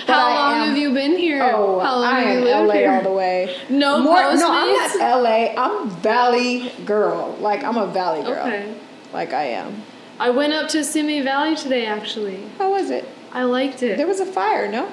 How 0.08 0.30
long 0.34 0.54
am- 0.62 0.68
have 0.70 0.78
you 0.78 0.94
been 0.94 1.18
here? 1.18 1.44
Oh, 1.44 1.80
How 1.80 1.96
long 1.98 2.06
I 2.06 2.20
have 2.22 2.38
am 2.38 2.40
you 2.40 2.46
lived 2.46 2.68
LA 2.68 2.74
here? 2.74 2.92
all 2.94 3.04
the 3.04 3.12
way. 3.12 3.56
No 3.70 4.02
More, 4.02 4.16
no, 4.36 4.52
I'm 4.52 4.74
not 5.00 5.22
LA. 5.22 5.54
I'm 5.56 5.90
Valley 6.02 6.72
girl. 6.86 7.36
Like 7.40 7.64
I'm 7.64 7.78
a 7.78 7.88
Valley 7.88 8.24
girl. 8.24 8.46
Okay. 8.48 8.76
Like 9.14 9.34
I 9.34 9.44
am. 9.44 9.84
I 10.20 10.32
went 10.32 10.54
up 10.54 10.68
to 10.70 10.84
Simi 10.84 11.22
Valley 11.22 11.56
today 11.56 11.86
actually. 11.86 12.48
How 12.58 12.72
was 12.72 12.90
it? 12.90 13.08
I 13.32 13.44
liked 13.44 13.84
it. 13.84 13.98
There 13.98 14.08
was 14.08 14.20
a 14.20 14.26
fire, 14.26 14.68
no? 14.72 14.92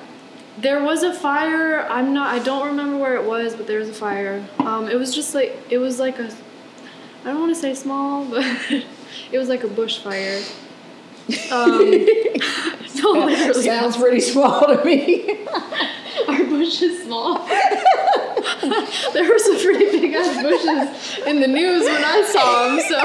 There 0.59 0.83
was 0.83 1.03
a 1.03 1.15
fire. 1.15 1.81
I'm 1.89 2.13
not. 2.13 2.35
I 2.35 2.39
don't 2.45 2.67
remember 2.67 2.99
where 2.99 3.15
it 3.17 3.25
was, 3.25 3.55
but 3.57 3.67
there 3.67 3.79
was 3.79 3.89
a 3.89 3.95
fire. 3.95 4.45
Um, 4.59 4.89
it 4.89 4.97
was 4.99 5.15
just 5.15 5.35
like 5.35 5.57
it 5.71 5.79
was 5.79 5.99
like 5.99 6.19
a. 6.19 6.31
I 7.25 7.29
don't 7.29 7.41
want 7.41 7.55
to 7.55 7.61
say 7.61 7.75
small, 7.75 8.27
but 8.27 8.45
it 9.33 9.39
was 9.39 9.49
like 9.49 9.65
a 9.65 9.69
bushfire. 9.69 10.45
Um, 11.51 11.79
no, 13.03 13.25
literally. 13.25 13.63
Sounds 13.63 13.97
pretty 13.97 14.21
small 14.21 14.67
to 14.67 14.85
me. 14.85 15.47
Our 16.29 16.45
bush 16.45 16.83
is 16.83 17.03
small. 17.05 17.47
there 19.15 19.25
were 19.27 19.39
some 19.39 19.59
pretty 19.59 19.87
big 19.99 20.13
ass 20.15 20.43
bushes 20.43 21.27
in 21.27 21.41
the 21.41 21.49
news 21.49 21.85
when 21.85 22.05
I 22.05 22.23
saw 22.31 22.69
them. 22.69 22.81
So 22.81 22.99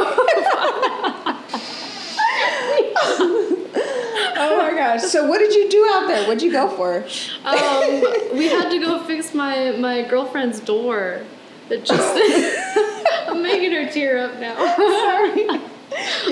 oh 4.38 4.58
my 4.58 4.76
gosh. 4.76 5.04
So 5.04 5.28
what 5.28 5.40
did 5.40 5.54
you 5.54 5.70
do 5.70 5.90
out 5.94 6.08
there? 6.08 6.28
What'd 6.28 6.44
you 6.44 6.52
go 6.52 6.68
for? 6.70 7.06
um, 7.46 8.38
we 8.38 8.48
had 8.50 8.70
to 8.70 8.80
go 8.80 9.02
fix 9.04 9.34
my 9.34 9.72
my 9.72 10.04
girlfriend's 10.04 10.60
door. 10.60 11.24
That 11.70 11.86
just 11.86 13.28
I'm 13.30 13.42
making 13.44 13.72
her 13.74 13.90
tear 13.92 14.18
up 14.26 14.40
now. 14.40 14.56
Sorry. 14.76 15.48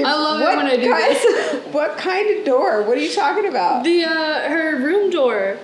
I 0.03 0.13
love 0.15 0.41
it 0.41 0.55
when 0.57 0.67
I 0.67 0.77
do 0.77 0.91
kind, 0.91 1.15
this. 1.15 1.63
What 1.73 1.97
kind 1.97 2.37
of 2.37 2.45
door? 2.45 2.83
What 2.83 2.97
are 2.97 3.01
you 3.01 3.13
talking 3.13 3.47
about? 3.47 3.83
The 3.83 4.03
uh, 4.05 4.49
her 4.49 4.77
room 4.77 5.09
door, 5.09 5.57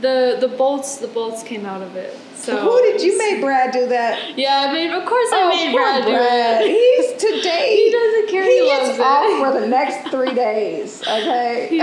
the 0.00 0.36
the 0.40 0.48
bolts 0.48 0.98
the 0.98 1.08
bolts 1.08 1.42
came 1.42 1.64
out 1.66 1.82
of 1.82 1.96
it. 1.96 2.16
So 2.34 2.58
Who 2.58 2.82
did 2.82 3.00
you 3.00 3.16
make 3.16 3.40
Brad 3.40 3.72
do 3.72 3.88
that? 3.88 4.36
Yeah, 4.36 4.66
I 4.68 4.72
made. 4.72 4.90
Of 4.90 5.06
course, 5.06 5.28
I 5.32 5.42
Oh, 5.44 5.48
made 5.48 5.70
poor 5.72 5.80
Brad 5.80 6.04
do 6.04 6.10
Brad. 6.10 6.62
it. 6.62 6.68
He's 6.70 7.12
today. 7.22 7.76
He 7.76 7.90
doesn't 7.90 8.28
care. 8.30 8.44
He 8.44 8.58
He 8.60 8.66
gets 8.66 8.98
off 9.00 9.38
for 9.54 9.58
the 9.60 9.66
next 9.66 10.10
three 10.10 10.34
days. 10.34 11.00
Okay. 11.02 11.68
He, 11.70 11.78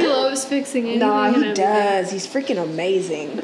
he 0.00 0.06
loves 0.06 0.44
fixing 0.44 0.84
anything. 0.84 1.00
no, 1.00 1.32
he 1.32 1.52
does. 1.52 2.10
He's 2.10 2.26
freaking 2.26 2.60
amazing, 2.62 3.40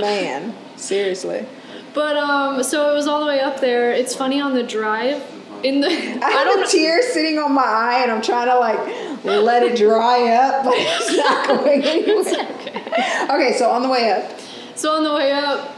man. 0.00 0.54
Seriously. 0.78 1.46
But 1.94 2.16
um, 2.16 2.62
so 2.62 2.90
it 2.90 2.94
was 2.94 3.06
all 3.06 3.20
the 3.20 3.26
way 3.26 3.40
up 3.40 3.60
there. 3.60 3.92
It's 3.92 4.14
funny 4.14 4.40
on 4.40 4.54
the 4.54 4.62
drive. 4.62 5.22
In 5.64 5.80
the 5.80 5.88
I 5.90 5.92
I 6.22 6.30
have 6.30 6.44
don't 6.46 6.58
a 6.58 6.60
know. 6.62 6.68
tear 6.68 7.02
sitting 7.12 7.38
on 7.38 7.52
my 7.52 7.62
eye, 7.64 8.00
and 8.02 8.12
I'm 8.12 8.22
trying 8.22 8.46
to 8.48 8.58
like 8.58 9.24
let 9.24 9.62
it 9.64 9.76
dry 9.76 10.28
up, 10.34 10.64
but 10.64 10.74
it's 10.76 11.16
not 11.16 11.46
going 11.64 11.82
anywhere. 11.82 13.34
Okay, 13.34 13.56
so 13.58 13.70
on 13.70 13.82
the 13.82 13.88
way 13.88 14.10
up. 14.12 14.38
So 14.76 14.92
on 14.94 15.02
the 15.02 15.12
way 15.12 15.32
up, 15.32 15.74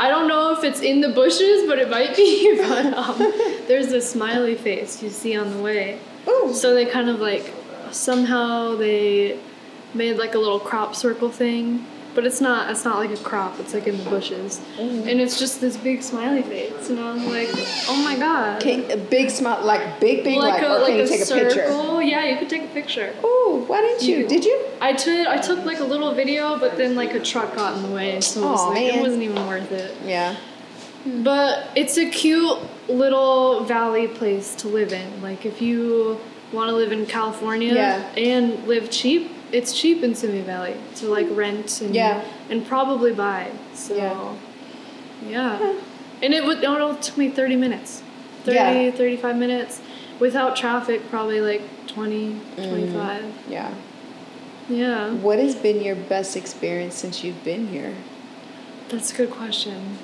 I 0.00 0.08
don't 0.08 0.26
know 0.26 0.52
if 0.52 0.64
it's 0.64 0.80
in 0.80 1.00
the 1.00 1.10
bushes, 1.10 1.68
but 1.68 1.78
it 1.78 1.88
might 1.88 2.16
be. 2.16 2.56
But 2.68 2.86
um, 2.94 3.18
there's 3.68 3.92
a 3.92 4.00
smiley 4.00 4.56
face 4.56 5.00
you 5.02 5.10
see 5.10 5.36
on 5.36 5.50
the 5.56 5.62
way. 5.62 6.00
Ooh. 6.26 6.52
So 6.52 6.74
they 6.74 6.86
kind 6.86 7.08
of 7.08 7.20
like 7.20 7.54
somehow 7.92 8.74
they 8.76 9.38
made 9.94 10.16
like 10.16 10.34
a 10.34 10.38
little 10.38 10.58
crop 10.60 10.96
circle 10.96 11.30
thing, 11.30 11.86
but 12.14 12.26
it's 12.26 12.40
not. 12.40 12.70
It's 12.70 12.84
not 12.84 12.98
like 12.98 13.10
a 13.10 13.22
crop. 13.22 13.58
It's 13.60 13.74
like 13.74 13.86
in 13.86 13.96
the 13.96 14.10
bushes, 14.10 14.60
mm. 14.76 15.08
and 15.10 15.20
it's 15.20 15.38
just 15.38 15.60
this 15.60 15.76
big 15.76 16.02
smiley 16.02 16.42
face. 16.42 16.90
And 16.90 16.98
I 16.98 17.14
was 17.14 17.24
like, 17.24 17.48
oh 17.88 18.02
my 18.02 18.16
god. 18.16 18.60
Can, 18.60 18.90
a 18.90 18.96
big 18.96 19.30
smile, 19.30 19.64
like 19.64 20.00
big, 20.00 20.24
big, 20.24 20.38
like, 20.38 20.54
like 20.54 20.62
a 20.62 20.66
or 20.66 20.78
like 20.80 20.86
can 20.88 20.98
you 20.98 21.06
take 21.06 21.24
circle. 21.24 21.46
a 21.46 21.54
picture? 21.54 22.02
Yeah, 22.02 22.24
you 22.24 22.38
could 22.38 22.48
take 22.48 22.64
a 22.64 22.74
picture. 22.74 23.14
Oh, 23.22 23.64
why 23.66 23.80
didn't 23.80 24.02
you? 24.02 24.18
You- 24.18 24.28
Did 24.28 24.44
you? 24.44 24.66
I 24.80 24.92
took 24.92 25.28
I 25.28 25.38
took 25.38 25.64
like 25.64 25.80
a 25.80 25.84
little 25.84 26.14
video, 26.14 26.58
but 26.58 26.76
then 26.76 26.94
like 26.94 27.14
a 27.14 27.20
truck 27.20 27.54
got 27.54 27.76
in 27.76 27.82
the 27.82 27.94
way, 27.94 28.20
so 28.20 28.40
it, 28.40 28.44
was, 28.44 28.66
like, 28.68 28.94
it 28.94 29.00
wasn't 29.00 29.22
even 29.22 29.46
worth 29.46 29.70
it. 29.72 29.96
Yeah. 30.04 30.36
But 31.06 31.68
it's 31.74 31.96
a 31.96 32.10
cute 32.10 32.58
little 32.88 33.64
valley 33.64 34.08
place 34.08 34.54
to 34.56 34.68
live 34.68 34.92
in. 34.92 35.22
Like 35.22 35.46
if 35.46 35.62
you 35.62 36.20
want 36.52 36.68
to 36.68 36.74
live 36.74 36.92
in 36.92 37.06
California 37.06 37.74
Yeah. 37.74 38.12
and 38.16 38.66
live 38.66 38.90
cheap, 38.90 39.30
it's 39.52 39.72
cheap 39.78 40.02
in 40.02 40.14
Simi 40.14 40.40
Valley 40.40 40.76
to 40.96 41.06
like 41.06 41.26
rent 41.30 41.80
and 41.80 41.94
Yeah. 41.94 42.22
and 42.48 42.66
probably 42.66 43.12
buy. 43.12 43.48
So 43.74 43.94
Yeah. 43.96 44.34
yeah. 45.28 45.72
And 46.22 46.34
it 46.34 46.44
would 46.44 46.58
it 46.58 46.66
only 46.66 47.00
took 47.00 47.16
me 47.16 47.28
30 47.28 47.56
minutes. 47.56 48.02
30 48.44 48.56
Yeah. 48.56 48.90
35 48.92 49.36
minutes 49.36 49.80
without 50.18 50.56
traffic 50.56 51.08
probably 51.10 51.40
like 51.40 51.62
20 51.86 52.36
Mm. 52.56 52.68
25. 52.68 53.24
Yeah. 53.48 53.70
Yeah. 54.68 55.10
What 55.10 55.38
has 55.38 55.54
been 55.54 55.82
your 55.82 55.96
best 55.96 56.36
experience 56.36 56.94
since 56.94 57.24
you've 57.24 57.42
been 57.44 57.68
here? 57.68 57.94
That's 58.88 59.12
a 59.12 59.16
good 59.16 59.30
question. 59.30 59.98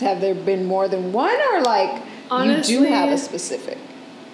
Have 0.00 0.20
there 0.20 0.34
been 0.34 0.64
more 0.66 0.88
than 0.88 1.12
one, 1.12 1.36
or 1.52 1.62
like 1.62 2.02
you 2.44 2.60
do 2.62 2.82
have 2.84 3.10
a 3.10 3.18
specific? 3.18 3.78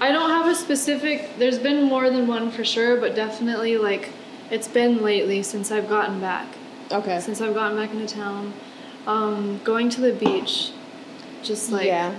I 0.00 0.12
don't 0.12 0.30
have 0.30 0.46
a 0.46 0.54
specific. 0.54 1.28
There's 1.38 1.58
been 1.58 1.82
more 1.84 2.08
than 2.10 2.26
one 2.26 2.50
for 2.50 2.64
sure, 2.64 2.96
but 2.96 3.14
definitely 3.14 3.76
like 3.78 4.10
it's 4.50 4.68
been 4.68 5.02
lately 5.02 5.42
since 5.42 5.70
I've 5.70 5.88
gotten 5.88 6.20
back. 6.20 6.46
Okay. 6.90 7.20
Since 7.20 7.40
I've 7.40 7.54
gotten 7.54 7.76
back 7.76 7.92
into 7.92 8.06
town, 8.06 8.52
um, 9.06 9.60
going 9.62 9.90
to 9.90 10.00
the 10.00 10.12
beach, 10.12 10.70
just 11.42 11.70
like 11.70 11.86
yeah. 11.86 12.14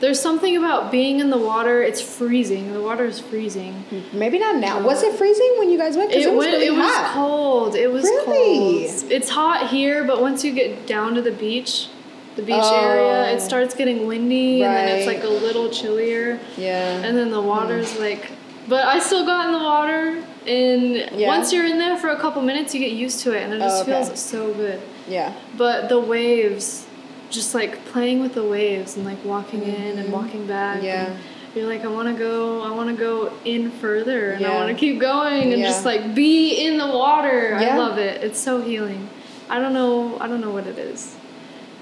there's 0.00 0.18
something 0.18 0.56
about 0.56 0.90
being 0.90 1.20
in 1.20 1.30
the 1.30 1.38
water. 1.38 1.82
It's 1.82 2.00
freezing. 2.00 2.72
The 2.72 2.80
water 2.80 3.04
is 3.04 3.20
freezing. 3.20 3.84
Maybe 4.12 4.38
not 4.38 4.56
now. 4.56 4.82
Was 4.82 5.02
it 5.02 5.14
freezing 5.16 5.54
when 5.58 5.70
you 5.70 5.78
guys 5.78 5.96
went? 5.96 6.10
'Cause 6.12 6.24
It, 6.24 6.32
was 6.32 6.38
went, 6.46 6.52
really 6.54 6.66
it 6.66 6.72
was 6.72 6.92
hot. 6.94 7.14
cold. 7.14 7.76
It 7.76 7.92
was 7.92 8.02
Really? 8.04 8.88
cold. 8.88 9.12
It's 9.12 9.28
hot 9.30 9.68
here, 9.68 10.04
but 10.04 10.20
once 10.20 10.42
you 10.44 10.52
get 10.52 10.86
down 10.86 11.14
to 11.14 11.22
the 11.22 11.30
beach, 11.32 11.88
the 12.36 12.42
beach 12.42 12.56
Oh. 12.58 12.84
area, 12.84 13.30
it 13.34 13.40
starts 13.40 13.74
getting 13.74 14.06
windy, 14.06 14.62
and 14.62 14.74
then 14.74 14.88
it's 14.98 15.06
like 15.06 15.24
a 15.24 15.28
little 15.28 15.68
chillier. 15.68 16.38
Yeah. 16.56 17.02
And 17.02 17.16
then 17.16 17.30
the 17.30 17.40
water's 17.40 17.98
like, 17.98 18.30
but 18.68 18.84
I 18.86 18.98
still 19.00 19.24
got 19.26 19.46
in 19.46 19.52
the 19.52 19.58
water, 19.58 20.22
and 20.46 21.10
Yeah. 21.16 21.26
once 21.28 21.52
you're 21.52 21.66
in 21.66 21.78
there 21.78 21.96
for 21.96 22.08
a 22.10 22.16
couple 22.16 22.40
minutes, 22.42 22.74
you 22.74 22.80
get 22.80 22.92
used 22.92 23.20
to 23.20 23.32
it, 23.32 23.42
and 23.42 23.54
it 23.54 23.58
just 23.58 23.78
Oh, 23.78 23.82
okay. 23.82 24.04
feels 24.04 24.18
so 24.20 24.52
good. 24.52 24.80
yeah. 25.08 25.32
But 25.56 25.88
the 25.88 25.98
waves, 25.98 26.86
just 27.30 27.54
like 27.54 27.84
playing 27.86 28.20
with 28.20 28.34
the 28.34 28.42
waves 28.44 28.96
and 28.96 29.04
like 29.04 29.22
walking 29.24 29.62
in 29.62 29.98
and 29.98 30.12
walking 30.12 30.46
back. 30.46 30.76
Mm-hmm. 30.78 30.86
Yeah. 30.86 31.08
You're 31.54 31.66
like, 31.66 31.84
I 31.84 31.88
want 31.88 32.06
to 32.06 32.14
go, 32.14 32.62
I 32.62 32.70
want 32.70 32.90
to 32.90 32.94
go 32.94 33.32
in 33.44 33.72
further, 33.72 34.30
and 34.30 34.46
I 34.46 34.54
want 34.54 34.68
to 34.68 34.74
keep 34.74 35.00
going, 35.00 35.52
and 35.52 35.60
Yeah. 35.60 35.66
just 35.68 35.84
like 35.84 36.14
be 36.14 36.64
in 36.64 36.78
the 36.78 36.86
water. 36.86 37.58
Yeah. 37.60 37.74
I 37.74 37.76
love 37.76 37.98
it. 37.98 38.22
It's 38.22 38.38
so 38.38 38.60
healing. 38.60 39.08
I 39.48 39.58
don't 39.58 39.72
know, 39.72 40.16
I 40.20 40.28
don't 40.28 40.40
know 40.40 40.52
what 40.52 40.68
it 40.68 40.78
is, 40.78 41.16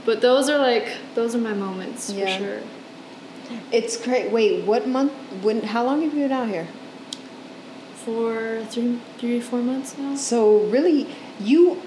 but 0.08 0.22
those 0.22 0.48
are 0.48 0.56
like, 0.56 0.86
those 1.14 1.34
are 1.34 1.38
my 1.50 1.52
moments 1.52 2.08
Yeah. 2.10 2.24
for 2.24 2.42
sure. 2.42 2.60
It's 3.70 3.94
great. 4.02 4.30
Wait, 4.32 4.64
what 4.64 4.88
month? 4.88 5.12
When? 5.44 5.60
How 5.74 5.84
long 5.84 6.00
have 6.00 6.14
you 6.14 6.20
been 6.22 6.32
out 6.32 6.48
here? 6.48 6.66
For 8.04 8.64
three, 8.70 9.00
three, 9.18 9.38
four 9.40 9.60
months 9.60 9.98
now. 9.98 10.14
So 10.16 10.60
really, 10.76 11.06
you 11.38 11.82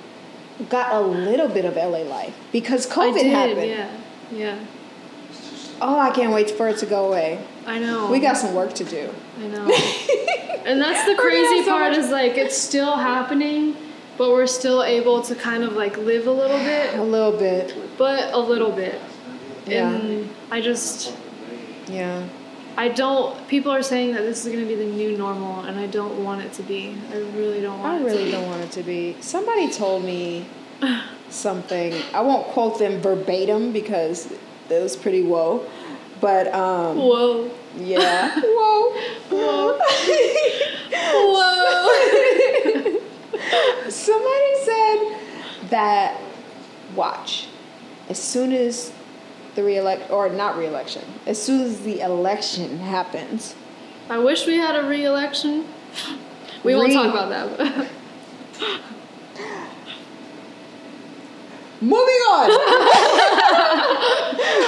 got 0.70 0.94
a 0.94 1.02
little 1.02 1.48
bit 1.48 1.66
of 1.66 1.76
LA 1.76 2.04
life 2.18 2.36
because 2.52 2.86
COVID 2.86 3.22
I 3.22 3.24
did, 3.24 3.32
happened. 3.32 3.70
yeah, 3.70 3.90
yeah. 4.32 4.66
Oh, 5.82 5.98
I 6.00 6.12
can't 6.12 6.32
wait 6.32 6.52
for 6.52 6.70
it 6.70 6.78
to 6.78 6.86
go 6.86 7.08
away. 7.08 7.44
I 7.66 7.80
know. 7.80 8.12
We 8.12 8.20
got 8.20 8.38
some 8.38 8.54
work 8.54 8.74
to 8.76 8.84
do. 8.84 9.10
I 9.44 9.48
know. 9.48 9.66
and 10.70 10.80
that's 10.80 11.04
the 11.10 11.16
crazy 11.16 11.64
so 11.64 11.70
part 11.72 11.92
much- 11.94 12.00
is 12.02 12.12
like 12.12 12.38
it's 12.38 12.56
still 12.58 12.98
happening, 12.98 13.76
but 14.22 14.30
we're 14.30 14.46
still 14.46 14.84
able 14.84 15.20
to 15.20 15.34
kind 15.34 15.64
of 15.64 15.74
like 15.74 15.98
live 15.98 16.28
a 16.28 16.32
little 16.32 16.60
bit. 16.60 16.94
A 16.94 17.02
little 17.02 17.32
bit. 17.32 17.76
but 17.98 18.32
a 18.32 18.38
little 18.38 18.72
bit. 18.72 19.02
Yeah. 19.66 19.90
And 19.90 20.30
I 20.52 20.62
just 20.62 21.18
Yeah. 21.88 22.30
I 22.78 22.90
don't 22.90 23.48
people 23.48 23.72
are 23.72 23.82
saying 23.82 24.14
that 24.14 24.22
this 24.22 24.46
is 24.46 24.54
going 24.54 24.64
to 24.64 24.68
be 24.68 24.76
the 24.76 24.86
new 24.86 25.18
normal 25.18 25.62
and 25.62 25.80
I 25.80 25.88
don't 25.88 26.24
want 26.24 26.44
it 26.44 26.54
to 26.54 26.62
be. 26.62 26.96
I 27.12 27.18
really 27.36 27.62
don't 27.62 27.80
want 27.80 27.94
I 27.94 27.96
it 27.96 28.00
to 28.02 28.06
really 28.06 28.30
don't 28.30 28.46
want 28.46 28.62
it 28.62 28.72
to 28.74 28.84
be. 28.84 29.18
Somebody 29.22 29.72
told 29.72 30.06
me 30.06 30.46
something. 31.32 31.92
I 32.14 32.22
won't 32.22 32.46
quote 32.46 32.78
them 32.78 33.02
verbatim 33.02 33.72
because 33.72 34.32
it 34.70 34.84
was 34.84 34.96
pretty 34.96 35.24
whoa. 35.24 35.68
But 36.22 36.54
um, 36.54 36.98
Whoa. 36.98 37.50
yeah, 37.76 38.40
whoa, 38.40 38.92
Whoa. 39.32 39.80
Whoa. 41.34 42.81
That 45.72 46.20
watch 46.96 47.48
as 48.10 48.20
soon 48.22 48.52
as 48.52 48.92
the 49.56 49.64
reelect 49.64 50.12
or 50.12 50.30
not 50.30 50.58
reelection, 50.58 51.04
as 51.26 51.42
soon 51.42 51.62
as 51.62 51.82
the 51.82 52.00
election 52.02 52.80
happens. 52.80 53.56
I 54.10 54.18
wish 54.20 54.46
we 54.46 54.56
had 54.58 54.76
a 54.76 54.88
re-election. 54.88 55.66
We 56.64 56.76
won't 56.76 56.90
Re- 56.90 56.94
talk 56.96 57.14
about 57.14 57.58
that. 57.58 57.90
Moving 61.82 61.98
on. 62.30 62.50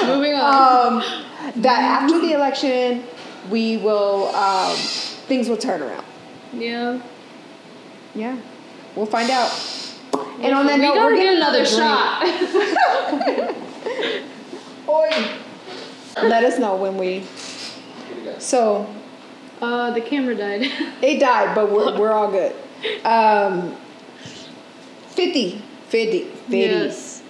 Moving 0.18 0.34
on. 0.34 0.94
um, 0.98 1.04
that 1.62 2.02
after 2.02 2.20
the 2.20 2.32
election, 2.34 3.04
we 3.52 3.78
will 3.78 4.28
um, 4.36 4.76
things 4.76 5.48
will 5.50 5.58
turn 5.58 5.82
around. 5.82 6.06
yeah. 6.54 7.00
Yeah, 8.16 8.38
we'll 8.96 9.08
find 9.08 9.30
out. 9.32 9.50
And 10.40 10.54
on 10.54 10.66
that 10.68 10.80
we 10.80 10.86
note, 10.86 10.96
gotta 10.96 11.14
we're 11.14 11.22
get 11.22 11.36
another 11.36 11.64
drink. 11.64 11.78
shot. 11.78 12.24
Oi. 14.90 15.10
Let 16.28 16.44
us 16.44 16.60
know 16.60 16.76
when 16.76 16.98
we 16.98 17.24
So 18.40 18.88
Uh, 19.62 19.92
the 19.92 20.02
camera 20.02 20.36
died. 20.36 20.62
it 21.02 21.20
died, 21.20 21.56
but 21.56 21.72
we're, 21.72 21.98
we're 21.98 22.12
all 22.12 22.30
good. 22.32 22.54
Um, 23.06 23.76
50, 25.10 25.62
50, 25.88 26.24
50. 26.26 26.58
yes. 26.58 27.22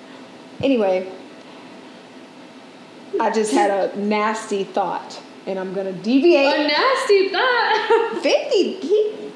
Anyway, 0.61 1.11
I 3.19 3.29
just 3.31 3.51
had 3.53 3.69
a 3.69 3.95
nasty 3.99 4.63
thought, 4.63 5.21
and 5.45 5.59
I'm 5.59 5.73
gonna 5.73 5.91
deviate. 5.91 6.55
A 6.55 6.67
nasty 6.67 7.29
thought. 7.29 8.19
50, 8.23 8.79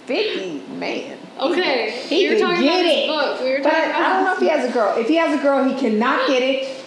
50, 0.08 0.62
man. 0.75 1.16
Okay, 1.39 1.91
He 2.08 2.23
you 2.23 2.30
were 2.30 2.36
could 2.36 2.41
talking 2.41 2.63
get 2.63 2.80
about 2.82 2.86
it. 2.86 3.08
book. 3.08 3.41
We 3.43 3.50
were 3.52 3.58
But 3.63 3.69
talking 3.71 3.89
about. 3.89 4.02
I 4.02 4.10
don't 4.13 4.23
know 4.26 4.34
if 4.34 4.39
he 4.39 4.47
has 4.47 4.69
a 4.69 4.73
girl. 4.73 4.97
If 4.97 5.08
he 5.08 5.15
has 5.15 5.39
a 5.39 5.41
girl, 5.43 5.63
he 5.67 5.76
cannot 5.80 6.28
get 6.28 6.41
it. 6.43 6.84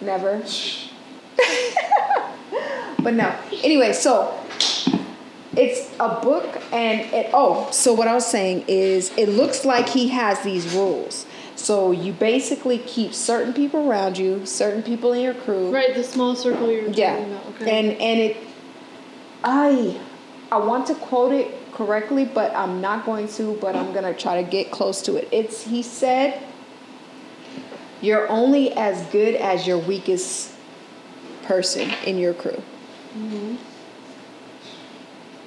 Never. 0.00 0.42
but 3.02 3.14
no. 3.14 3.34
Anyway, 3.62 3.92
so 3.92 4.38
it's 5.56 5.90
a 6.00 6.20
book, 6.20 6.60
and 6.72 7.00
it. 7.12 7.30
Oh, 7.32 7.68
so 7.70 7.92
what 7.92 8.08
I 8.08 8.14
was 8.14 8.26
saying 8.26 8.64
is, 8.68 9.12
it 9.16 9.28
looks 9.28 9.64
like 9.64 9.88
he 9.88 10.08
has 10.08 10.40
these 10.42 10.72
rules. 10.74 11.26
So 11.56 11.92
you 11.92 12.12
basically 12.14 12.78
keep 12.78 13.12
certain 13.12 13.52
people 13.52 13.88
around 13.90 14.16
you, 14.16 14.46
certain 14.46 14.82
people 14.82 15.12
in 15.12 15.20
your 15.20 15.34
crew. 15.34 15.70
Right, 15.70 15.94
the 15.94 16.02
small 16.04 16.34
circle 16.34 16.70
you 16.70 16.82
were 16.82 16.88
Yeah. 16.88 17.16
talking 17.16 17.32
about. 17.32 17.46
Okay. 17.60 17.78
And 17.78 18.00
and 18.00 18.20
it 18.20 18.36
I 19.44 20.00
I 20.50 20.58
want 20.58 20.86
to 20.86 20.94
quote 20.94 21.32
it 21.32 21.50
correctly, 21.80 22.26
but 22.26 22.54
I'm 22.54 22.82
not 22.82 23.06
going 23.06 23.26
to, 23.28 23.56
but 23.58 23.74
I'm 23.74 23.92
going 23.94 24.04
to 24.04 24.12
try 24.12 24.42
to 24.42 24.48
get 24.48 24.70
close 24.70 25.00
to 25.02 25.16
it. 25.16 25.26
It's 25.32 25.62
he 25.62 25.82
said 25.82 26.38
you're 28.02 28.28
only 28.28 28.72
as 28.72 29.02
good 29.06 29.34
as 29.34 29.66
your 29.66 29.78
weakest 29.78 30.52
person 31.44 31.90
in 32.04 32.18
your 32.18 32.34
crew. 32.34 32.62
Mm-hmm. 33.16 33.56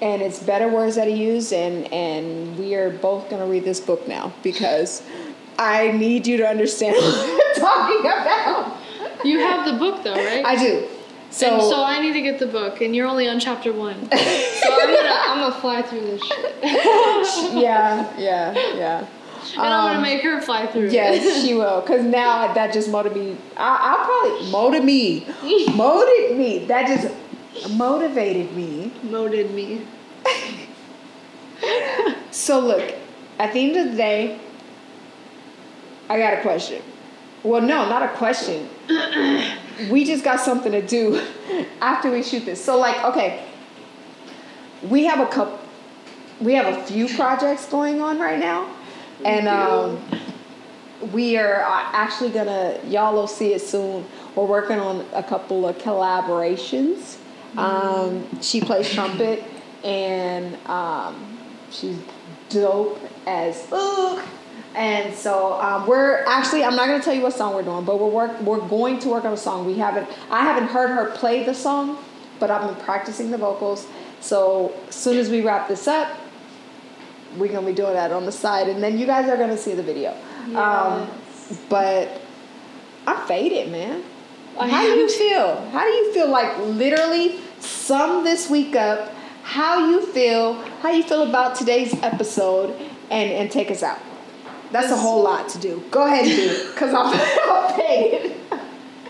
And 0.02 0.22
it's 0.24 0.42
better 0.42 0.68
words 0.68 0.96
that 0.96 1.08
he 1.08 1.24
used, 1.24 1.54
and, 1.54 1.86
and 1.94 2.58
we 2.58 2.74
are 2.74 2.90
both 2.90 3.30
going 3.30 3.40
to 3.40 3.48
read 3.48 3.64
this 3.64 3.80
book 3.80 4.08
now 4.08 4.34
because 4.42 5.04
I 5.60 5.92
need 5.92 6.26
you 6.26 6.38
to 6.38 6.48
understand 6.48 6.96
what 6.98 7.58
I'm 7.58 7.62
talking 7.62 8.10
about. 8.10 8.78
you 9.24 9.38
have 9.38 9.72
the 9.72 9.78
book 9.78 10.04
though, 10.04 10.16
right? 10.16 10.44
I 10.44 10.56
do. 10.56 10.88
So, 11.34 11.50
and 11.52 11.62
so 11.64 11.84
I 11.84 12.00
need 12.00 12.14
to 12.14 12.22
get 12.22 12.38
the 12.38 12.46
book, 12.46 12.80
and 12.82 12.96
you're 12.96 13.08
only 13.08 13.28
on 13.28 13.40
chapter 13.40 13.74
one. 13.74 13.96
so 14.12 14.18
I'm 14.18 14.94
gonna 14.94 15.16
I'm 15.28 15.40
gonna 15.40 15.56
fly 15.62 15.82
through 15.82 16.02
this 16.02 16.24
shit, 16.24 16.56
and 16.64 17.60
yeah, 17.60 18.16
yeah, 18.20 18.54
yeah. 18.76 19.08
I'm 19.58 19.60
Um, 19.72 19.88
gonna 19.94 20.02
make 20.02 20.22
her 20.22 20.40
fly 20.42 20.68
through. 20.68 20.86
it. 20.88 20.94
Yes, 20.94 21.42
she 21.44 21.56
will. 21.56 21.82
Cause 21.82 22.04
now 22.04 22.54
that 22.54 22.72
just 22.72 22.88
motivated 22.90 23.34
me. 23.34 23.38
I, 23.58 23.78
I'll 23.98 24.06
probably 24.06 24.52
motivated 24.52 24.86
me, 25.44 25.68
motivated 25.76 26.38
me. 26.38 26.66
That 26.68 26.88
just 26.88 27.72
motivated 27.72 28.56
me. 28.56 28.92
molded 29.04 29.50
me. 29.56 29.86
So 32.32 32.60
look, 32.60 32.94
at 33.40 33.54
the 33.54 33.60
end 33.60 33.78
of 33.78 33.92
the 33.92 33.98
day, 33.98 34.40
I 36.10 36.18
got 36.20 36.34
a 36.34 36.42
question. 36.42 36.82
Well, 37.44 37.62
no, 37.62 37.90
not 37.90 38.04
a 38.04 38.10
question. 38.10 38.70
we 39.90 40.06
just 40.06 40.24
got 40.24 40.40
something 40.40 40.72
to 40.72 40.86
do 40.86 41.22
after 41.82 42.12
we 42.12 42.24
shoot 42.24 42.46
this. 42.46 42.64
So 42.64 42.78
like, 42.78 43.04
okay, 43.06 43.46
we 44.84 45.06
have 45.06 45.20
a 45.20 45.28
couple. 45.28 45.60
We 46.40 46.54
have 46.56 46.78
a 46.78 46.84
few 46.84 47.08
projects 47.16 47.68
going 47.68 48.02
on 48.02 48.20
right 48.20 48.40
now, 48.40 48.76
and 49.24 49.48
um, 49.48 50.02
we 51.14 51.38
are 51.38 51.64
uh, 51.64 51.90
actually 51.94 52.32
gonna. 52.32 52.80
Y'all 52.88 53.14
will 53.14 53.28
see 53.28 53.54
it 53.54 53.62
soon. 53.62 54.06
We're 54.36 54.46
working 54.46 54.80
on 54.80 55.06
a 55.14 55.24
couple 55.24 55.68
of 55.68 55.78
collaborations. 55.78 57.18
Um, 57.56 58.28
she 58.42 58.62
plays 58.62 58.92
trumpet, 58.92 59.44
and 59.84 60.56
um, 60.68 61.38
she's 61.70 62.00
dope 62.50 63.00
as 63.28 63.64
fuck. 63.68 64.26
And 64.76 65.14
so 65.14 65.54
um, 65.62 65.86
we're 65.86 66.24
actually 66.26 66.64
I'm 66.64 66.76
not 66.76 66.88
gonna 66.88 67.04
tell 67.04 67.14
you 67.14 67.22
what 67.22 67.34
song 67.34 67.54
we're 67.54 67.64
doing, 67.64 67.86
but 67.86 68.00
we're 68.00 68.10
work 68.10 68.42
we're 68.42 68.68
going 68.68 69.00
to 69.00 69.10
work 69.10 69.26
on 69.26 69.34
a 69.34 69.38
song. 69.38 69.66
We 69.66 69.78
haven't 69.78 70.10
I 70.32 70.42
haven't 70.44 70.70
heard 70.70 70.90
her 70.90 71.12
play 71.12 71.44
the 71.44 71.54
song, 71.54 71.98
but 72.40 72.50
I've 72.50 72.68
been 72.68 72.84
practicing 72.84 73.30
the 73.30 73.38
vocals. 73.38 73.88
So 74.20 74.74
as 74.88 74.96
soon 74.96 75.18
as 75.18 75.30
we 75.30 75.42
wrap 75.42 75.68
this 75.68 75.88
up, 75.88 76.18
we're 77.38 77.52
gonna 77.52 77.68
be 77.68 77.74
doing 77.74 77.94
that 77.94 78.12
on 78.12 78.26
the 78.26 78.32
side, 78.32 78.68
and 78.68 78.82
then 78.82 78.98
you 78.98 79.06
guys 79.06 79.30
are 79.30 79.38
gonna 79.38 79.58
see 79.58 79.74
the 79.74 79.84
video. 79.84 80.16
Um, 80.56 81.08
but 81.70 82.22
I'm 83.06 83.28
faded, 83.28 83.72
man. 83.72 84.04
I 84.60 84.68
How 84.70 84.82
do 84.82 84.90
you 84.90 85.10
feel? 85.10 85.62
How 85.72 85.84
do 85.84 85.90
you 85.90 86.14
feel? 86.14 86.30
Like 86.30 86.58
literally, 86.60 87.40
sum 87.60 88.24
this 88.24 88.50
week 88.50 88.76
up. 88.76 89.14
How 89.44 89.90
you 89.90 90.06
feel? 90.06 90.54
How 90.82 90.92
you 90.92 91.04
feel 91.04 91.24
about 91.24 91.56
today's 91.56 91.94
episode, 92.02 92.72
and 93.12 93.30
and 93.32 93.52
take 93.52 93.70
us 93.70 93.84
out. 93.84 94.00
That's 94.74 94.92
a 94.92 94.98
whole 94.98 95.24
lot 95.24 95.50
to 95.50 95.60
do. 95.60 95.84
Go 95.92 96.08
ahead 96.08 96.26
and 96.26 96.36
do 96.36 96.50
it, 96.50 96.76
cause 96.76 96.92
I'm, 96.96 97.06
I'm 97.06 97.80
faded. 97.80 98.36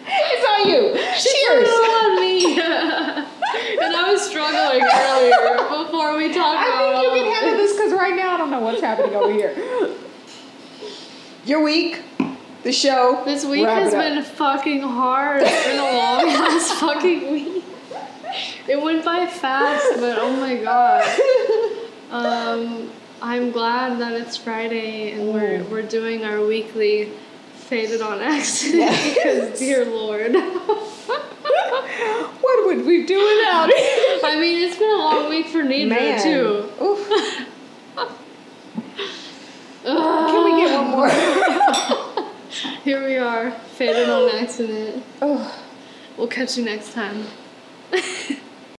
It's 0.06 0.45
on 0.52 0.67
you. 0.69 0.93
Cheers. 1.17 1.69
on 1.69 2.19
me. 2.19 2.60
and 3.82 3.95
I 3.95 4.12
was 4.12 4.21
struggling 4.21 4.84
earlier 4.84 5.86
before 5.86 6.17
we 6.17 6.34
talked 6.34 6.60
I 6.60 6.67
about 6.67 7.02
think 7.02 7.15
you 7.15 7.23
can 7.23 7.34
handle 7.34 7.58
this 7.58 7.71
because 7.78 7.93
right 7.93 8.13
now 8.13 8.36
I 8.36 8.38
don't 8.38 8.52
know 8.52 8.60
what's 8.60 8.82
happening 8.82 9.15
over 9.15 9.32
here. 9.32 9.56
Your 11.45 11.63
week, 11.63 12.02
the 12.63 12.73
show. 12.73 13.21
This 13.23 13.45
week 13.45 13.65
has 13.65 13.93
been 13.93 14.21
fucking 14.21 14.82
hard. 14.82 15.43
It's 15.45 15.65
been 15.65 15.80
a 15.80 15.82
long 15.82 16.30
ass 16.30 16.71
fucking 16.73 17.32
week. 17.32 17.63
It 18.67 18.82
went 18.82 19.06
by 19.06 19.28
fast, 19.28 19.86
but 19.95 20.17
oh 20.19 20.36
my 20.36 20.58
god. 20.58 21.80
Um, 22.13 22.91
I'm 23.25 23.51
glad 23.51 23.99
that 24.01 24.12
it's 24.13 24.36
Friday 24.36 25.12
and 25.13 25.33
we're 25.33 25.59
Mm. 25.59 25.69
we're 25.69 25.81
doing 25.81 26.25
our 26.25 26.45
weekly 26.45 27.09
faded 27.55 28.01
on 28.01 28.19
accident 28.19 28.91
because 29.15 29.57
dear 29.57 29.86
lord. 29.86 30.33
What 32.41 32.65
would 32.65 32.86
we 32.86 33.05
do 33.05 33.15
without 33.17 33.69
it? 33.71 34.23
I 34.25 34.36
mean, 34.39 34.62
it's 34.67 34.77
been 34.77 34.89
a 34.91 34.97
long 34.97 35.29
week 35.29 35.47
for 35.47 35.63
Nidra 35.63 36.21
too. 36.21 36.69
Oof. 36.83 37.07
Can 39.86 40.43
we 40.43 40.51
get 40.62 40.77
one 40.81 40.91
more? 40.91 41.09
Here 42.83 43.05
we 43.05 43.15
are, 43.17 43.51
faded 43.51 44.09
on 44.09 44.29
accident. 44.36 45.03
oh. 45.21 45.59
We'll 46.17 46.27
catch 46.27 46.57
you 46.57 46.65
next 46.65 46.91
time. 46.93 47.25